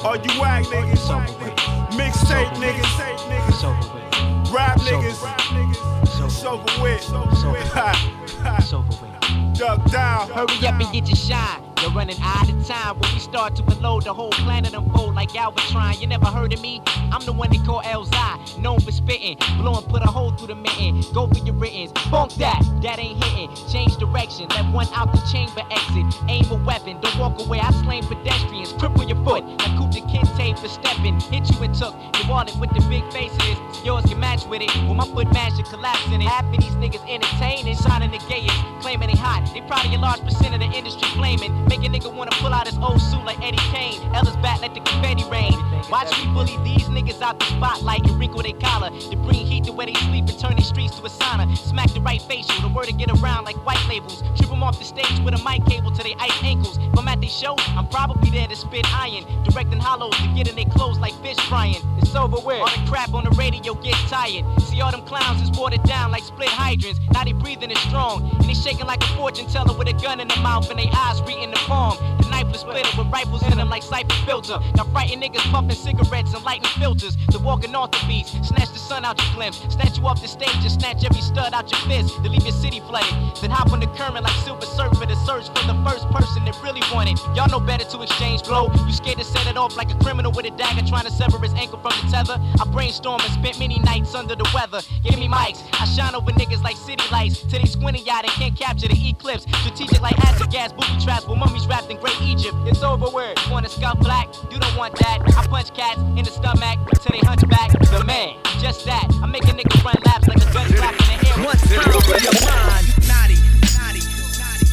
[0.05, 1.09] All you whack niggas,
[1.91, 2.99] mixtape niggas,
[4.53, 5.23] rap niggas.
[6.25, 7.03] It's over with.
[9.59, 10.31] Duck down.
[10.31, 11.68] Hurry up and get your shine.
[11.89, 12.99] You're running out of time.
[12.99, 15.99] When we start to unload, the whole planet unfold like Albatron.
[15.99, 16.83] You never heard of me?
[17.11, 19.39] I'm the one they call Elzhi, known for spitting.
[19.57, 21.01] Blowing, put a hole through the mitten.
[21.15, 21.93] Go for your writtens.
[22.11, 23.57] Bunk that, that ain't hitting.
[23.73, 26.05] Change direction, let one out the chamber exit.
[26.29, 27.59] Aim a weapon, don't walk away.
[27.59, 28.75] I slain pedestrians.
[28.75, 31.19] Cripple your foot, like Kunta Kinte for stepping.
[31.33, 33.57] Hit you and took your wallet with the big faces.
[33.83, 34.71] Yours can match with it.
[34.87, 36.29] When my foot match, you collapse in it.
[36.29, 38.61] Half of these niggas entertaining, shining the gayest.
[38.83, 39.49] claiming they hot.
[39.55, 41.65] They probably a large percent of the industry flaming.
[41.65, 44.01] Make a nigga wanna pull out his old suit like Eddie Kane.
[44.15, 45.53] Ella's back, let the confetti rain.
[45.91, 48.91] Watch me bully these niggas out the spotlight and wrinkle their collar.
[48.91, 51.57] To bring heat to where they sleep and turn their streets to a sauna.
[51.57, 54.23] Smack the right facial, the word to get around like white labels.
[54.37, 56.79] Trip them off the stage with a mic cable to their ice ankles.
[56.79, 59.25] If I'm at their show, I'm probably there to spit iron.
[59.45, 61.83] Directing hollows to get in their clothes like fish frying.
[61.99, 62.61] It's over with.
[62.61, 64.45] All the crap on the radio gets tired.
[64.63, 67.01] See all them clowns is watered down like split hydrants.
[67.13, 68.31] Now they breathing is strong.
[68.39, 70.89] And they shaking like a fortune teller with a gun in the mouth and they
[70.93, 74.59] eyes reading the The knife was splitter with rifles in them like cipher filter.
[74.75, 77.17] Now frightened niggas puffing cigarettes and lighting filters.
[77.31, 79.61] The walking off the beats, snatch the sun out your glimpse.
[79.69, 82.17] Snatch you off the stage and snatch every stud out your fist.
[82.23, 83.13] To leave your city flooded.
[83.43, 86.57] Then hop on the current like Silver Surfer to search for the first person that
[86.63, 87.19] really wanted.
[87.37, 88.73] Y'all know better to exchange blow.
[88.87, 91.39] You scared to set it off like a criminal with a dagger trying to sever
[91.39, 92.41] his ankle from the tether.
[92.61, 94.81] I brainstorm and spent many nights under the weather.
[95.05, 95.61] Give me mics.
[95.77, 97.43] I shine over niggas like city lights.
[97.45, 99.45] Till they squinty eyed and can't capture the eclipse.
[99.61, 102.55] Strategic like acid gas, booby traps with mummies wrapped in great Egypt.
[102.67, 103.39] It's over with.
[103.47, 104.29] You wanna scuff black?
[104.51, 105.21] You don't want that.
[105.37, 107.73] I punch cats in the stomach till they hunchback.
[107.91, 109.07] The man, just that.
[109.23, 111.45] I make a nigga run laps like a gun clap in the air.
[111.45, 112.87] What's time for your mind?
[113.09, 113.39] Naughty,
[113.79, 114.03] naughty,
[114.39, 114.67] naughty.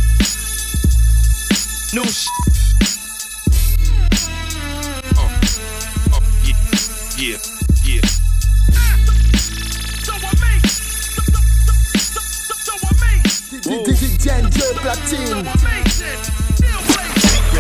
[1.96, 2.28] New sh-
[7.18, 7.38] Yeah,
[7.86, 8.02] yeah.
[14.26, 16.35] Ginger Platine.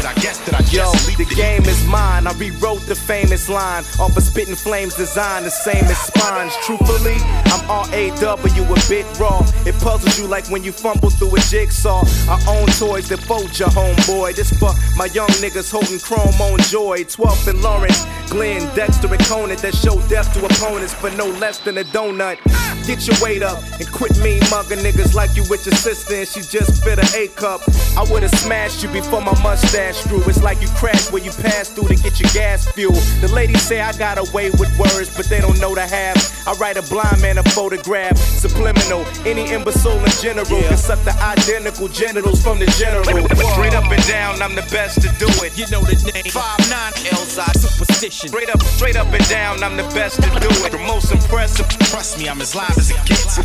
[0.05, 2.27] I guess that I Yo, the game is mine.
[2.27, 6.53] I rewrote the famous line off of Spitting Flames design, the same as spines.
[6.63, 9.41] Truthfully, I'm R-A-W, a bit raw.
[9.65, 12.03] It puzzles you like when you fumble through a jigsaw.
[12.29, 14.35] I own toys that fold your homeboy.
[14.35, 17.03] This for my young niggas holding chrome on joy.
[17.03, 21.57] 12th and Lawrence, Glenn, Dexter, and Conan that show death to opponents for no less
[21.59, 22.37] than a donut.
[22.86, 26.28] Get your weight up and quit me mugging niggas like you with your sister and
[26.28, 27.61] she just fit a A cup.
[27.97, 30.21] I would've smashed you before my mustache grew.
[30.28, 32.93] It's like you crashed where you passed through to get your gas fuel.
[33.21, 36.47] The ladies say I got away with words, but they don't know the half.
[36.47, 39.05] I write a blind man a photograph, subliminal.
[39.26, 43.03] Any imbecile in general can suck the identical genitals from the general.
[43.05, 45.57] Straight up and down, I'm the best to do it.
[45.57, 46.32] You know the name.
[46.32, 48.30] Five nine Elzhi superstition.
[48.30, 50.71] Straight up, straight up and down, I'm the best to do it.
[50.71, 51.67] The most impressive.
[51.89, 53.36] Trust me, I'm as live as it gets.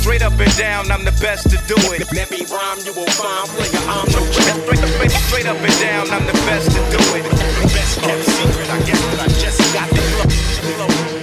[0.00, 2.06] Straight up and down, I'm the best to do it.
[2.12, 3.82] Let me rhyme, you will find player.
[3.86, 4.20] I'm no.
[4.32, 7.24] Straight, straight, up and down, I'm the best to do it.
[7.74, 11.19] Best kept secret, I guess I just got the.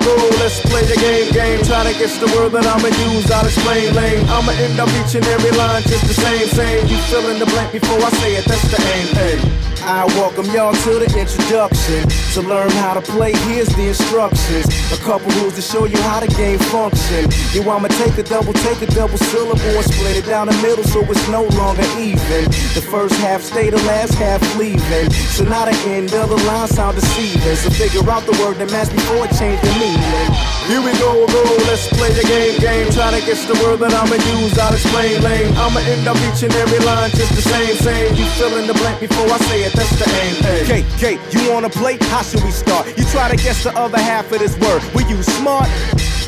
[0.00, 1.62] Let's play the game, game.
[1.64, 4.24] Try to guess the word that I'ma use, I'll explain lane.
[4.28, 6.86] I'ma end up each and every line just the same, same.
[6.88, 9.73] You fill in the blank before I say it, that's the aim, hey.
[9.86, 12.08] I welcome y'all to the introduction.
[12.32, 14.64] To learn how to play, here's the instructions.
[14.90, 17.28] A couple rules to show you how the game function.
[17.52, 20.84] You I'ma take a double, take a double syllable and split it down the middle
[20.84, 22.48] so it's no longer even.
[22.72, 25.12] The first half stay, the last half leaving.
[25.36, 27.56] So now the end of the line sound deceiving.
[27.56, 30.54] So figure out the word that match before it change the meaning.
[30.64, 32.88] Here we go, go, let's play the game, game.
[32.88, 35.52] Try to guess the word that I'ma use, I'll explain lame.
[35.60, 38.16] I'ma end up each and every line just the same, same.
[38.16, 40.34] You fill in the blank before I say it, that's the aim.
[40.42, 40.64] Hey.
[40.66, 41.98] Kate, Kate, you wanna play?
[42.12, 42.86] How should we start?
[42.96, 44.82] You try to guess the other half of this word.
[44.94, 45.68] Were you smart?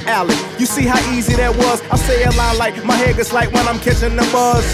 [0.06, 1.82] Alec, you see how easy that was?
[1.90, 4.64] I say a line like my head gets like when I'm catching the buzz.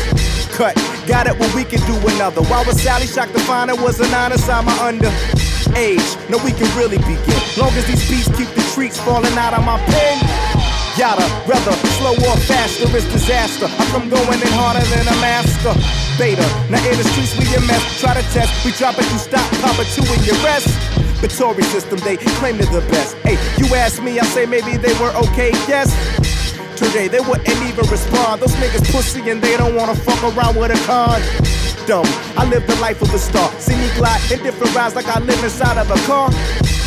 [0.52, 2.42] Cut, got it, well we can do another.
[2.42, 5.12] Why was Sally shocked to find it was a nine inside my under?
[5.74, 7.40] Age, no, we can really begin.
[7.56, 10.51] Long as these beats keep the treats falling out of my pen.
[10.98, 13.64] Yada, rather slow or faster is disaster.
[13.64, 15.72] I come going in harder than a master.
[16.20, 17.80] Beta, now in the streets we a mess.
[17.98, 20.68] Try to test, we drop it, you stop, pop it two in your rest.
[21.24, 23.16] Vittori system, they claim they're the best.
[23.24, 25.88] Hey, you ask me, I say maybe they were okay, yes.
[26.76, 28.42] Today they wouldn't even respond.
[28.42, 31.22] Those niggas pussy and they don't wanna fuck around with a con.
[31.86, 32.04] Dumb,
[32.36, 33.48] I live the life of a star.
[33.58, 36.28] See me glide in different rides like I live inside of a car.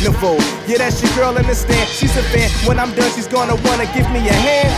[0.04, 0.36] Nympho,
[0.68, 1.88] yeah, that's your girl in the stand.
[1.88, 2.50] She's a fan.
[2.68, 4.72] When I'm done, she's gonna wanna give me a hand.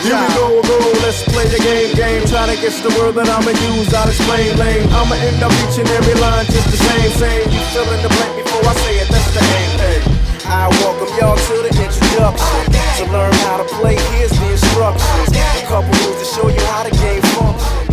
[0.00, 2.24] Here we go, go, let's play the game, game.
[2.28, 4.88] Try to guess the word that I'ma use, I'll explain lane.
[4.92, 7.44] I'ma end up each and every line just the same, same.
[7.48, 10.00] You fill in the blank before I say it, that's the aim, hey.
[10.44, 12.64] I welcome y'all to the introduction.
[13.00, 15.28] To learn how to play, here's the instructions.
[15.32, 17.84] A couple rules to show you how the game functions.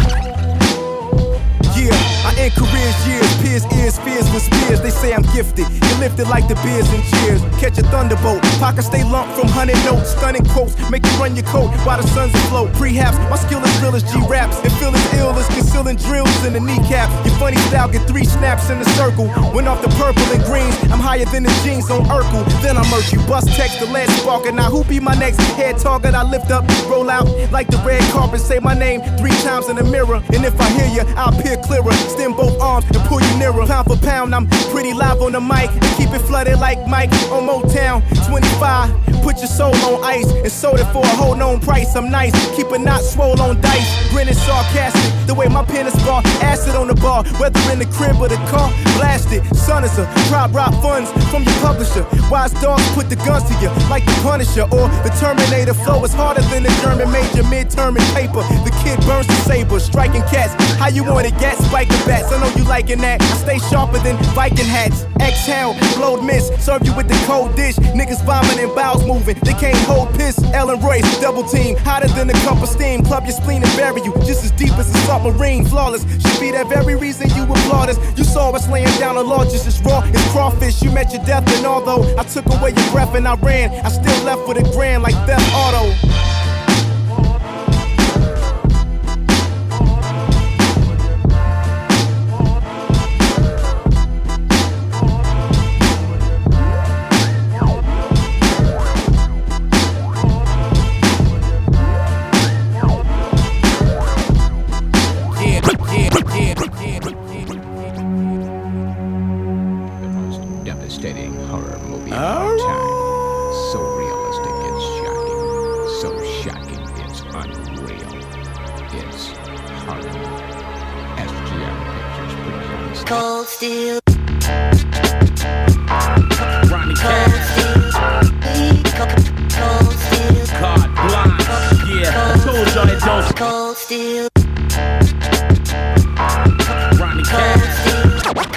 [1.80, 4.82] Yeah, I Careers, years, peers, ears, fears with spears.
[4.82, 5.66] They say I'm gifted.
[5.70, 7.42] You lifted like the beers and cheers.
[7.60, 8.42] Catch a thunderbolt.
[8.60, 10.12] Pockets stay lumped from hundred notes.
[10.12, 12.74] Stunning quotes make you run your coat while the sun's afloat.
[12.74, 14.58] Prehaps, my skill is real as G raps.
[14.62, 17.10] And feel as ill as concealing drills in the kneecap.
[17.26, 19.26] Your funny style get three snaps in a circle.
[19.54, 20.76] Went off the purple and greens.
[20.92, 22.46] I'm higher than the jeans on Urkel.
[22.62, 23.20] Then I murk you.
[23.26, 24.54] Bust text the last sparker.
[24.54, 26.14] Now who be my next head target?
[26.14, 28.42] I lift up, roll out like the red carpet.
[28.42, 30.22] Say my name three times in the mirror.
[30.34, 31.94] And if I hear you, I'll peer clearer.
[32.12, 33.66] Extend both arms and pull you nearer.
[33.66, 35.72] Pound for pound, I'm pretty live on the mic.
[35.72, 38.04] And keep it flooded like Mike on Motown.
[38.28, 41.96] 25, put your soul on ice and sold it for a whole known price.
[41.96, 44.12] I'm nice, keep it not swole on dice.
[44.12, 46.22] Grinning sarcastic, the way my pen is bar.
[46.44, 48.70] Acid on the bar, whether in the crib or the car.
[49.00, 52.06] Blasted, son is a prop rob funds from your publisher.
[52.30, 55.74] Wise dogs put the guns to you like the Punisher or the Terminator.
[55.74, 58.44] Flow is harder than the German major midterm in paper.
[58.68, 60.52] The kid burns the saber, striking cats.
[60.76, 61.38] How you want it?
[61.40, 62.32] Gat spiking bats.
[62.32, 63.22] I know you liking that.
[63.22, 65.06] I stay sharper than Viking hats.
[65.20, 67.76] Exhale, blowed mist, serve you with the cold dish.
[67.76, 69.38] Niggas vomiting, bowels moving.
[69.44, 70.42] They can't hold piss.
[70.54, 73.04] Ellen Royce, double team, hotter than a cup of steam.
[73.04, 75.66] Club your spleen and bury you just as deep as a submarine.
[75.66, 77.98] Flawless should be that very reason you applaud us.
[78.18, 80.82] You saw us laying down a law just as raw as crawfish.
[80.82, 83.90] You met your death, and although I took away your breath and I ran, I
[83.90, 86.41] still left with a grand like Theft Auto.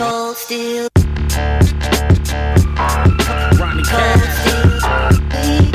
[0.04, 0.88] Cold steel.
[3.56, 4.68] Ronnie Cold steel.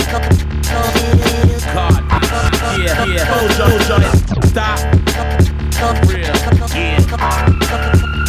[0.05, 1.57] Cold steel.
[1.73, 2.03] Card.
[2.77, 3.25] Yeah, yeah.
[3.25, 4.77] Told y'all, told y'all it stop.
[6.05, 6.29] Real.
[6.77, 7.01] Yeah.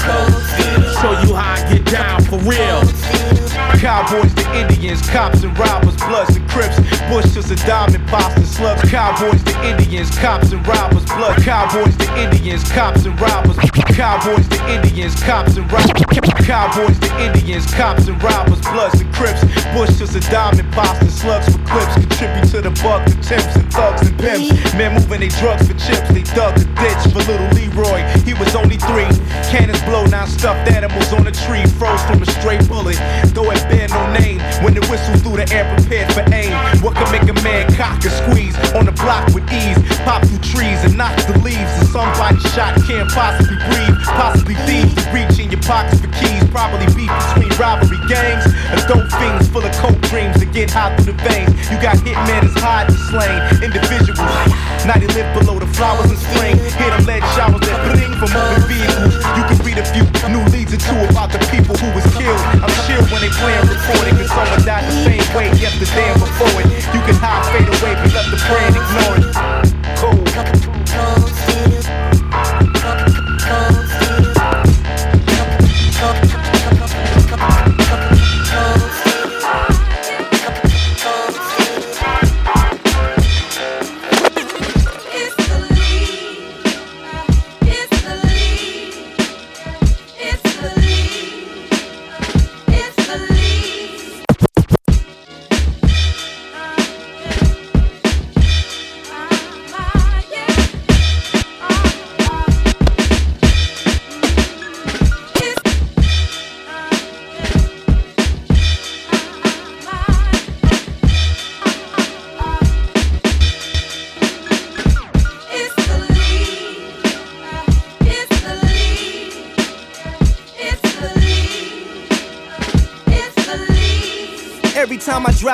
[0.00, 0.80] Cold steel.
[1.00, 2.80] Show you how I get down for real.
[3.78, 5.79] Cowboys to Indians, cops and robbers,
[7.50, 8.88] to Saddam and Boston slugs.
[8.90, 11.36] Cowboys to Indians, cops and robbers, blood.
[11.42, 13.56] Cowboys to Indians, cops and robbers.
[13.90, 16.04] Cowboys to Indians, cops and robbers.
[16.46, 19.44] Cowboys to Indians, cops and robbers, bloods crips,
[19.76, 21.92] Bush to Saddam and slugs for clips.
[21.92, 24.48] Contribute to the buck, the temps and thugs and pimps.
[24.72, 28.00] Men moving they drugs for chips, they dug a ditch for little Leroy.
[28.24, 29.10] He was only three.
[29.52, 32.96] Cannons blow, now stuffed animals on a tree, froze from a stray bullet.
[33.36, 36.52] Though it bear no name, when the whistle through the air prepared for aim.
[36.80, 39.76] What can make a man cock and squeeze on the block with ease?
[40.08, 41.72] Pop through trees and knock the leaves.
[41.76, 43.96] And somebody shot can't possibly breathe.
[44.16, 46.40] Possibly thieves reach in your pockets for keys.
[46.48, 48.48] Probably beef between rivalry gangs.
[48.72, 51.52] Adult fiends full of coke dreams that get hot through the veins.
[51.70, 53.38] You got hitmen as hard and slain.
[53.62, 54.20] Individuals.
[54.86, 56.56] Now they live below the flowers in spring.
[56.56, 59.14] Hit them lead showers that bling from moving vehicles.
[59.36, 62.40] You can read a few new leads or two about the people who was killed.
[62.62, 64.14] I'm chill when they playing recording.
[64.16, 66.68] Cause someone died the same way yesterday and before it.
[66.94, 69.59] You can hide, fade away, but let the brain ignore it.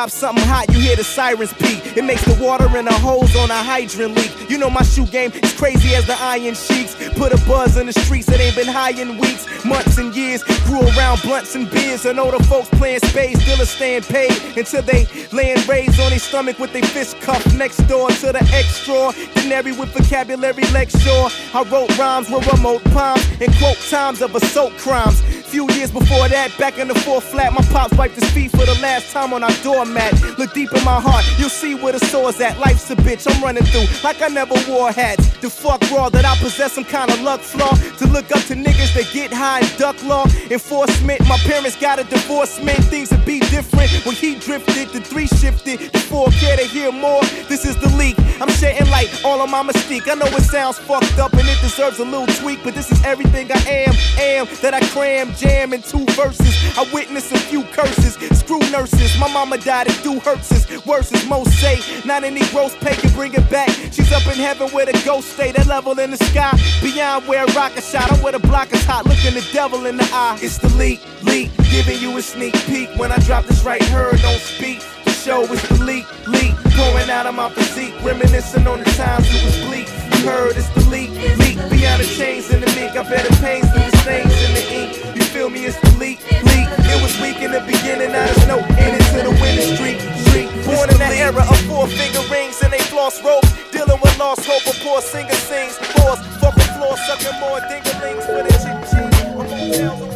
[0.07, 1.96] Drop something hot, you hear the sirens peak.
[1.96, 4.50] It makes the water in the holes on a hydrant leak.
[4.50, 6.94] You know my shoe game is crazy as the iron sheets.
[7.16, 10.42] Put a buzz in the streets that ain't been high in weeks, months, and years.
[10.64, 12.07] Grew around blunts and beers.
[12.07, 16.11] I know the folks playing spades still are staying paid until they laying raised on
[16.11, 21.26] their stomach with their fist cuffed next door to the extraordinary with vocabulary lecture.
[21.54, 25.22] I wrote rhymes with remote palms and quote times of assault crimes.
[25.47, 28.66] Few years before that, back in the fourth flat, my pops wiped his feet for
[28.66, 30.12] the last time on our doormat.
[30.38, 32.59] Look deep in my heart, you'll see where the sore's at.
[32.59, 35.24] Life's a bitch, I'm running through like I never wore hats.
[35.38, 38.55] The fuck raw that I possess some kind of luck flaw to look up to
[38.55, 41.20] niggas that get high and duck law enforcement.
[41.28, 44.88] My parents got a divorcement, things would be different when he drifted.
[44.88, 47.22] The three shifted, the four care to hear more.
[47.49, 48.16] This is the leak.
[48.40, 50.11] I'm shedding light all on my mystique.
[50.11, 53.03] I know it sounds fucked up and it deserves a little tweak, but this is
[53.05, 56.55] everything I am, am that I cram, jam in two verses.
[56.78, 59.18] I witnessed a few curses, screw nurses.
[59.18, 60.51] My mama died at do hurts
[60.87, 61.78] worse as most say.
[62.05, 63.68] Not any gross pay can bring it back.
[63.93, 66.53] She's up in heaven where the ghost stay, that level in the sky.
[66.80, 69.97] Beyond where a rocket shot, I'm where the block is hot, looking the devil in
[69.97, 70.39] the eye.
[70.41, 72.89] It's the leak, leak, giving you a sneak peek.
[72.97, 74.80] When I drop this right, her don't speak.
[75.05, 79.26] The show is the leak, leak, pouring out of my physique, reminiscing on the times
[79.28, 79.89] it was bleak.
[80.18, 82.97] You heard it's the leak, leak, beyond the chains and the mink.
[82.97, 85.15] I bet it pains through the stains in the ink.
[85.47, 85.66] Feel me?
[85.66, 85.86] It's.
[85.86, 90.01] It was weak in the beginning, now there's no end into the winning streak.
[90.26, 94.18] Street, born in that era of four finger rings and they floss ropes, dealing with
[94.18, 94.66] lost hope.
[94.66, 100.15] A poor singer sings, boss, fucking floor, sucking more dinglings for the chick cheese.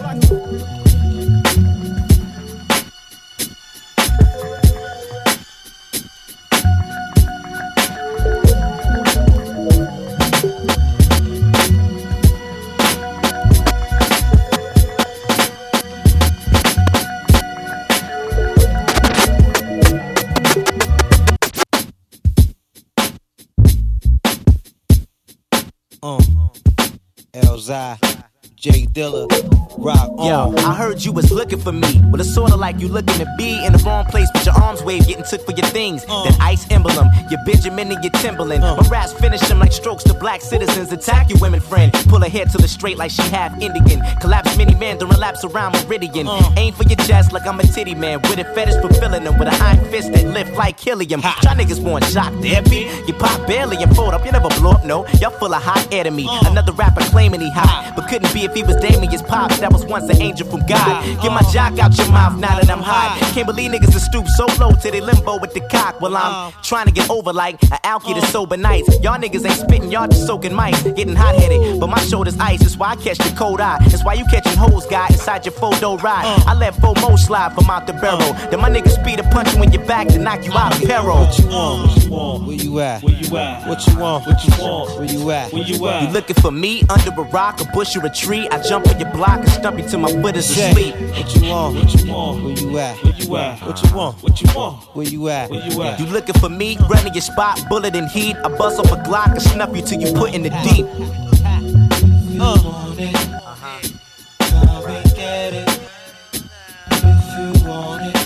[27.71, 28.20] Elzhi,
[28.61, 29.27] J Dilla,
[29.79, 30.53] Rock Yo.
[30.59, 31.99] I heard you was looking for me.
[32.11, 34.83] Well, it's sorta like you looking to be in the wrong place, but your arms
[34.83, 36.05] wave getting took for your things.
[36.07, 36.25] Uh.
[36.25, 38.63] That ice emblem, your Benjamin and your Timberland.
[38.63, 38.77] Uh.
[38.77, 40.93] My raps finish them like strokes to black citizens.
[40.93, 41.91] Attack your women friend.
[42.11, 44.03] Pull her hair till it's straight like she half Indian.
[44.21, 46.29] Collapse mini man during laps around Meridian.
[46.29, 46.53] Uh.
[46.59, 48.21] Aim for your chest like I'm a titty man.
[48.29, 51.23] With a fetish fulfilling them with a iron fist that lift like helium.
[51.23, 52.91] Y'all niggas want shock therapy.
[53.07, 55.07] You pop barely and fold up, you never blow up, no.
[55.19, 56.29] Y'all full of hot air to me.
[56.45, 59.59] Another rapper claiming he hot, but couldn't be if he was Damien's pops.
[59.61, 61.05] That was once an angel from God.
[61.23, 63.19] Get my jock out your mouth now that I'm hot.
[63.35, 66.01] Can't believe niggas are stoop so low to they limbo with the cock.
[66.01, 68.89] Well, I'm trying to get over like an alky to sober nights.
[69.03, 70.83] Y'all niggas ain't spitting, y'all just soaking mice.
[70.83, 72.61] Getting hot headed, but my shoulder's ice.
[72.61, 73.79] That's why I catch the cold eye.
[73.89, 76.25] That's why you catching hoes, guy, inside your photo ride.
[76.47, 78.33] I let FOMO slide from out the barrel.
[78.51, 80.87] Then my niggas speed a punch you in your back to knock you out of
[80.87, 81.17] peril.
[81.17, 81.87] What you want?
[81.87, 82.47] What you want?
[82.47, 83.03] Where you at?
[83.03, 83.69] Where you at?
[83.69, 84.27] What you want?
[84.27, 84.99] What you want?
[84.99, 85.53] Where you at?
[85.53, 88.40] Where you You looking for me under a rock, a bush, or a tree?
[88.49, 90.95] I jump on your block and stump you till my foot is asleep.
[90.95, 91.75] What you want?
[91.77, 92.43] What you want?
[92.43, 92.97] Where you at?
[93.05, 93.63] Where you at?
[93.63, 94.23] What you want?
[94.23, 94.97] What you want?
[94.97, 95.51] Where you at?
[95.51, 96.01] Where you at?
[96.01, 96.77] You looking for me?
[96.89, 98.37] Running your spot, bullet and heat.
[98.45, 100.87] I bust off a Glock and snuff you till you put in the deep.
[107.63, 108.20] I'm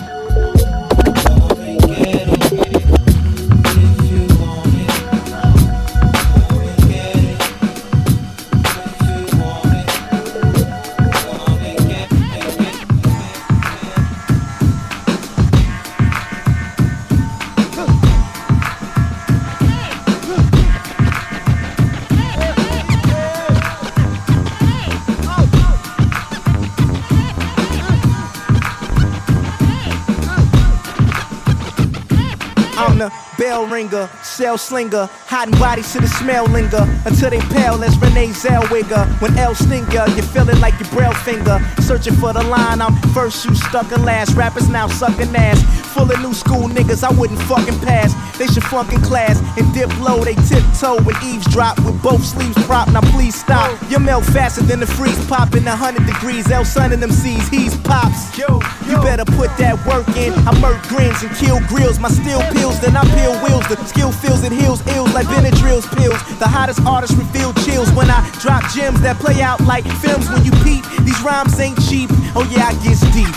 [33.74, 39.04] ringer, shell slinger, hiding bodies to the smell linger until they pale as Renee Zellweger.
[39.20, 41.58] When L stinger, you feel it like your braille finger.
[41.80, 44.36] Searching for the line, I'm first, you stuck in last.
[44.36, 45.84] Rappers now sucking ass.
[45.95, 48.11] Full of new school niggas, I wouldn't fucking pass.
[48.36, 50.24] They should flunk in class and dip low.
[50.24, 52.90] They tiptoe and eavesdrop with both sleeves propped.
[52.90, 53.70] Now please stop.
[53.88, 56.51] You melt faster than the freeze, popping a hundred degrees.
[56.51, 58.36] L sun in them C's, he's pops.
[58.36, 58.59] Yo,
[58.90, 60.34] you better put that work in.
[60.51, 62.01] I murk grins and kill grills.
[62.01, 63.62] My steel pills, then I peel wheels.
[63.70, 66.18] The skill feels it heals ills like Benadryl's pills.
[66.42, 70.42] The hottest artists reveal chills when I drop gems that play out like films when
[70.42, 70.82] you peep.
[71.07, 72.11] These rhymes ain't cheap.
[72.34, 73.30] Oh yeah, I get deep.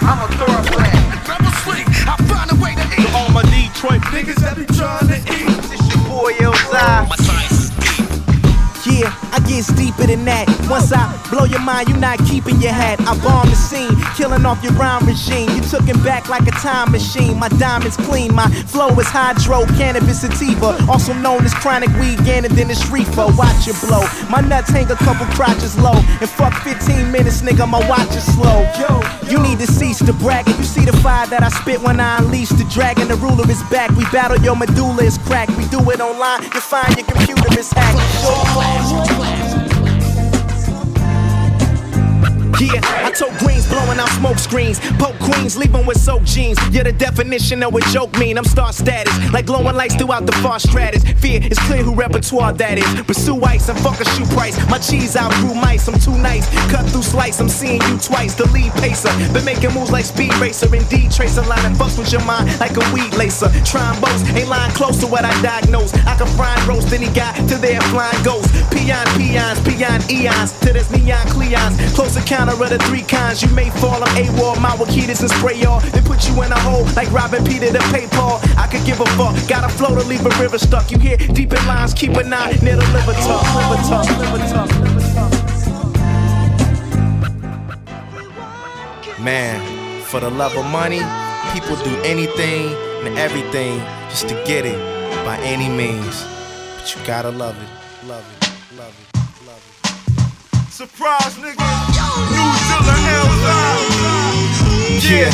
[0.00, 0.95] I'm a thoroughbred.
[4.26, 5.62] Niggas that be trying to eat.
[5.70, 7.25] This your boy Elzhi.
[8.96, 10.48] Yeah, I get deeper than that.
[10.70, 12.96] Once I blow your mind, you not keeping your hat.
[13.04, 15.50] I bomb the scene, killing off your rhyme regime.
[15.52, 17.38] You took it back like a time machine.
[17.38, 22.46] My diamonds clean, my flow is hydro, cannabis sativa, also known as chronic weed, and
[22.56, 23.28] then it's reefer.
[23.36, 24.00] Watch it blow.
[24.30, 28.24] My nuts hang a couple crotches low, and fuck 15 minutes, nigga, my watch is
[28.32, 28.64] slow.
[28.80, 30.56] Yo, you need to cease the bragging.
[30.56, 33.08] You see the fire that I spit when I unleash the dragon.
[33.08, 33.90] The ruler is back.
[33.90, 35.52] We battle your medulla is cracked.
[35.58, 36.44] We do it online.
[36.44, 39.55] You find your computer is hacked class, a class.
[42.58, 44.80] Yeah, I told greens blowing out smoke screens.
[44.96, 46.58] Poke queens, leaving with soaked jeans.
[46.70, 48.38] Yeah, the definition of what joke mean.
[48.38, 51.04] I'm star status, like glowing lights throughout the far stratus.
[51.20, 53.02] Fear is clear who repertoire that is.
[53.02, 54.56] Pursue ice and fuck a shoe price.
[54.70, 56.48] My cheese outgrew mice, I'm too nice.
[56.72, 58.34] Cut through slice, I'm seeing you twice.
[58.34, 60.74] The lead pacer, been making moves like speed racer.
[60.74, 63.52] Indeed, tracer line and fucks with your mind like a weed lacer.
[64.00, 65.92] Boast, ain't lying close to what I diagnose.
[66.06, 68.50] I can fry roast any guy to their flying ghosts.
[68.72, 70.58] Peon, peons, peon, eons.
[70.60, 71.76] To this neon cleons.
[71.94, 72.16] Close
[72.46, 73.42] encounter of the three kinds.
[73.42, 75.80] You may fall on AWOL, my Wakitas and spray y'all.
[75.80, 78.40] Then put you in a hole like Robin Peter to pay Paul.
[78.56, 79.34] I could give a fuck.
[79.48, 80.90] Got a flow to leave a river stuck.
[80.90, 83.42] You hear deep in lines, keep an eye near the liver talk.
[83.54, 84.70] Liver talk, liver talk.
[89.20, 91.00] Man, for the love of money,
[91.52, 92.72] people do anything
[93.04, 93.80] and everything
[94.10, 94.78] just to get it
[95.24, 96.24] by any means.
[96.76, 98.45] But you gotta love it, love it.
[100.76, 101.64] Surprise, nigga.
[102.36, 103.40] New Dilla L's
[105.08, 105.32] Yeah.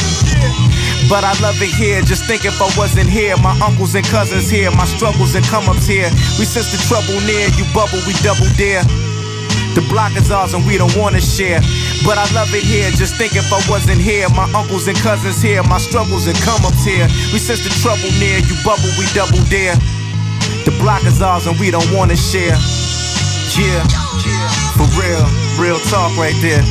[1.10, 2.00] But I love it here.
[2.02, 5.68] Just think if I wasn't here, my uncles and cousins here, my struggles and come
[5.68, 6.06] ups here.
[6.38, 8.86] We sense the trouble near, you bubble, we double dare.
[9.74, 11.58] The block is ours and we don't wanna share.
[12.06, 12.88] But I love it here.
[12.94, 16.62] Just think if I wasn't here, my uncles and cousins here, my struggles and come
[16.62, 17.10] ups here.
[17.34, 19.74] We sense the trouble near, you bubble, we double dare.
[20.62, 22.54] The block is ours and we don't wanna share.
[23.54, 23.86] Yeah,
[24.76, 25.26] for real,
[25.60, 26.62] real talk right there.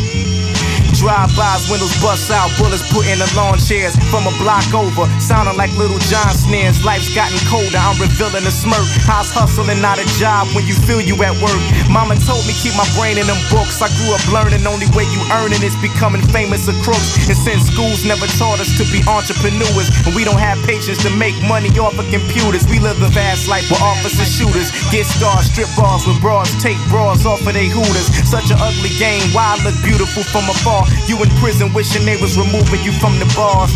[1.02, 5.58] Drive-bys, windows bust out, bullets put in the lawn chairs from a block over, sounding
[5.58, 6.86] like little John snares.
[6.86, 8.86] Life's gotten colder, I'm revealing a smirk.
[9.10, 11.58] How's hustling not a job when you feel you at work?
[11.89, 13.82] Mama told me keep my brain in them books.
[13.82, 17.18] I grew up learning only way you earning is becoming famous or crooks.
[17.26, 21.10] And since schools never taught us to be entrepreneurs, and we don't have patience to
[21.18, 24.70] make money off of computers, we live the fast life with officer shooters.
[24.93, 28.06] Get stars, strip bars with bras, take bras off of they hooters.
[28.30, 30.91] Such an ugly game, why I look beautiful from afar?
[31.08, 33.72] You in prison wishing they was removing you from the bars.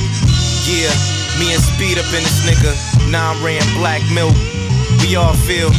[0.65, 0.89] Yeah,
[1.39, 2.73] me and Speed up in this nigga.
[3.11, 4.35] Nine ran black milk.
[5.01, 5.69] We all feel.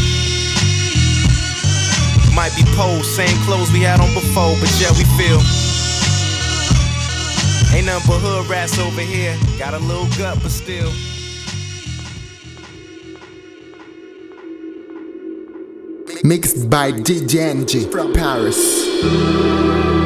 [2.34, 5.40] Might be pose, same clothes we had on before, but yeah, we feel.
[7.74, 9.36] Ain't nothing but hood rats over here.
[9.58, 10.92] Got a little gut, but still.
[16.24, 20.05] Mixed by DJ NG from Paris.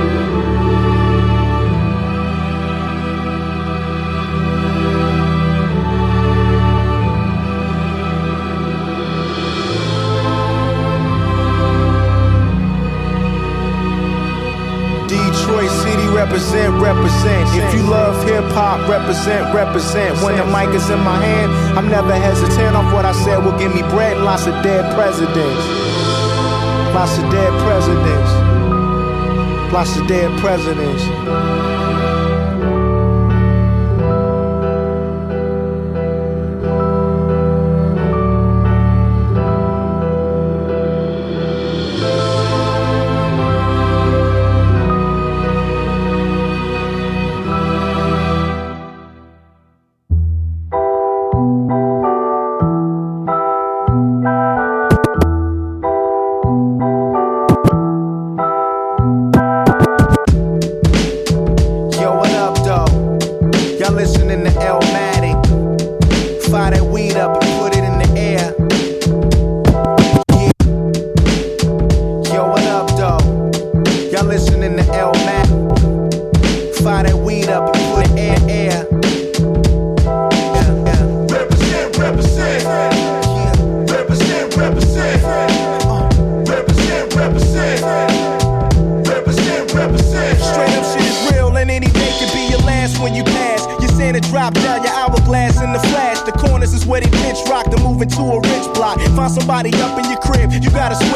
[17.25, 17.64] Represent.
[17.64, 20.23] If you love hip hop, represent, represent.
[20.23, 22.77] When the mic is in my hand, I'm never hesitant.
[22.77, 25.64] Off what I said will give me bread and lots of dead presidents.
[26.95, 28.31] Lots of dead presidents.
[29.73, 31.49] Lots of dead presidents.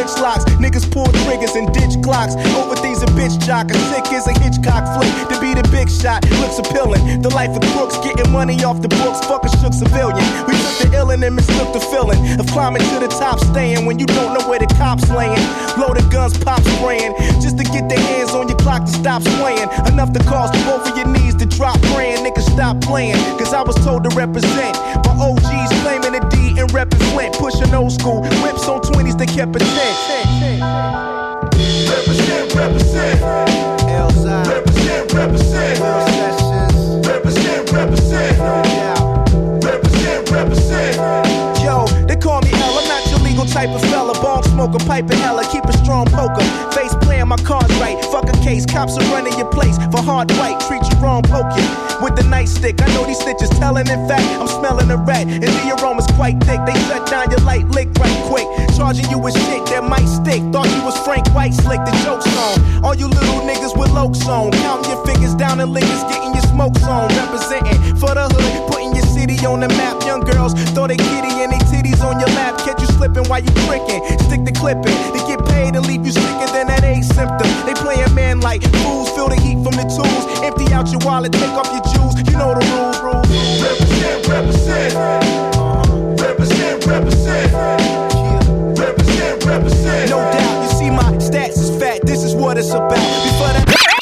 [0.08, 0.44] Switch locks.
[0.60, 2.34] Niggas pull triggers and ditch clocks.
[2.56, 3.70] Over these a bitch jock.
[3.70, 5.12] A sick is a Hitchcock flick.
[5.28, 7.22] To be the big shot looks appealing.
[7.22, 9.24] The life of crooks, getting money off the books.
[9.26, 10.24] Fuck a shook civilian.
[10.46, 13.98] We took the illin' and mistook the feeling of climbing to the top, staying when
[13.98, 15.40] you don't know where the cops laying.
[15.78, 19.68] Loaded guns pop spraying just to get their hands on your clock to stop swaying.
[19.86, 22.24] Enough to cause both of your knees to drop praying.
[22.24, 24.76] Niggas stop playing, cause I was told to represent.
[25.06, 25.73] My OGs
[26.74, 29.58] claiming a D and reppin' Flint, pushing old school whips on 20s that kept a
[29.58, 29.66] 10.
[31.88, 33.20] Represent, represent.
[33.84, 35.80] Represent, represent.
[37.06, 38.38] Represent, represent.
[39.64, 40.96] Represent, represent.
[41.62, 42.78] Yo, they call me L.
[42.78, 44.12] I'm not your legal type of fella.
[44.14, 46.42] Bong smoker, pipe and hella, keep a strong poker.
[46.72, 46.83] Face
[47.24, 48.02] playing my cards right.
[48.06, 50.58] Fuck a case, cops are running your place for hard white.
[50.68, 51.64] Treat you wrong, poke you
[52.02, 52.80] with the nightstick.
[52.80, 53.88] I know these snitches telling.
[53.88, 56.60] In fact, I'm smelling a rat, and the aroma's quite thick.
[56.66, 58.46] They shut down your light lick right quick,
[58.76, 60.42] charging you with shit that might stick.
[60.52, 62.84] Thought you was Frank White, slick the joke's on.
[62.84, 66.46] All you little niggas with lokes on, counting your figures down and liquors, getting your
[66.52, 70.02] smokes on, representing for the hood, putting your city on the map.
[70.04, 72.58] Young girls throw they kitty and they titties on your lap.
[72.58, 74.00] Catch you slipping while you tricking.
[74.28, 74.96] Stick the clipping.
[75.12, 77.48] They get paid and leave you sicker than that AIDS symptom.
[77.66, 79.08] They playing man like fools.
[79.14, 80.24] Feel the heat from the tools.
[80.42, 82.14] Empty out your wallet, take off your jewels.
[82.18, 82.98] You know the rules.
[83.06, 83.28] rules.
[83.62, 84.92] Represent, represent.
[86.20, 87.52] Represent, represent.
[88.78, 90.10] Represent, represent.
[90.10, 92.00] No doubt, you see my stats is fat.
[92.04, 93.04] This is what it's about.
[93.28, 93.93] Before that.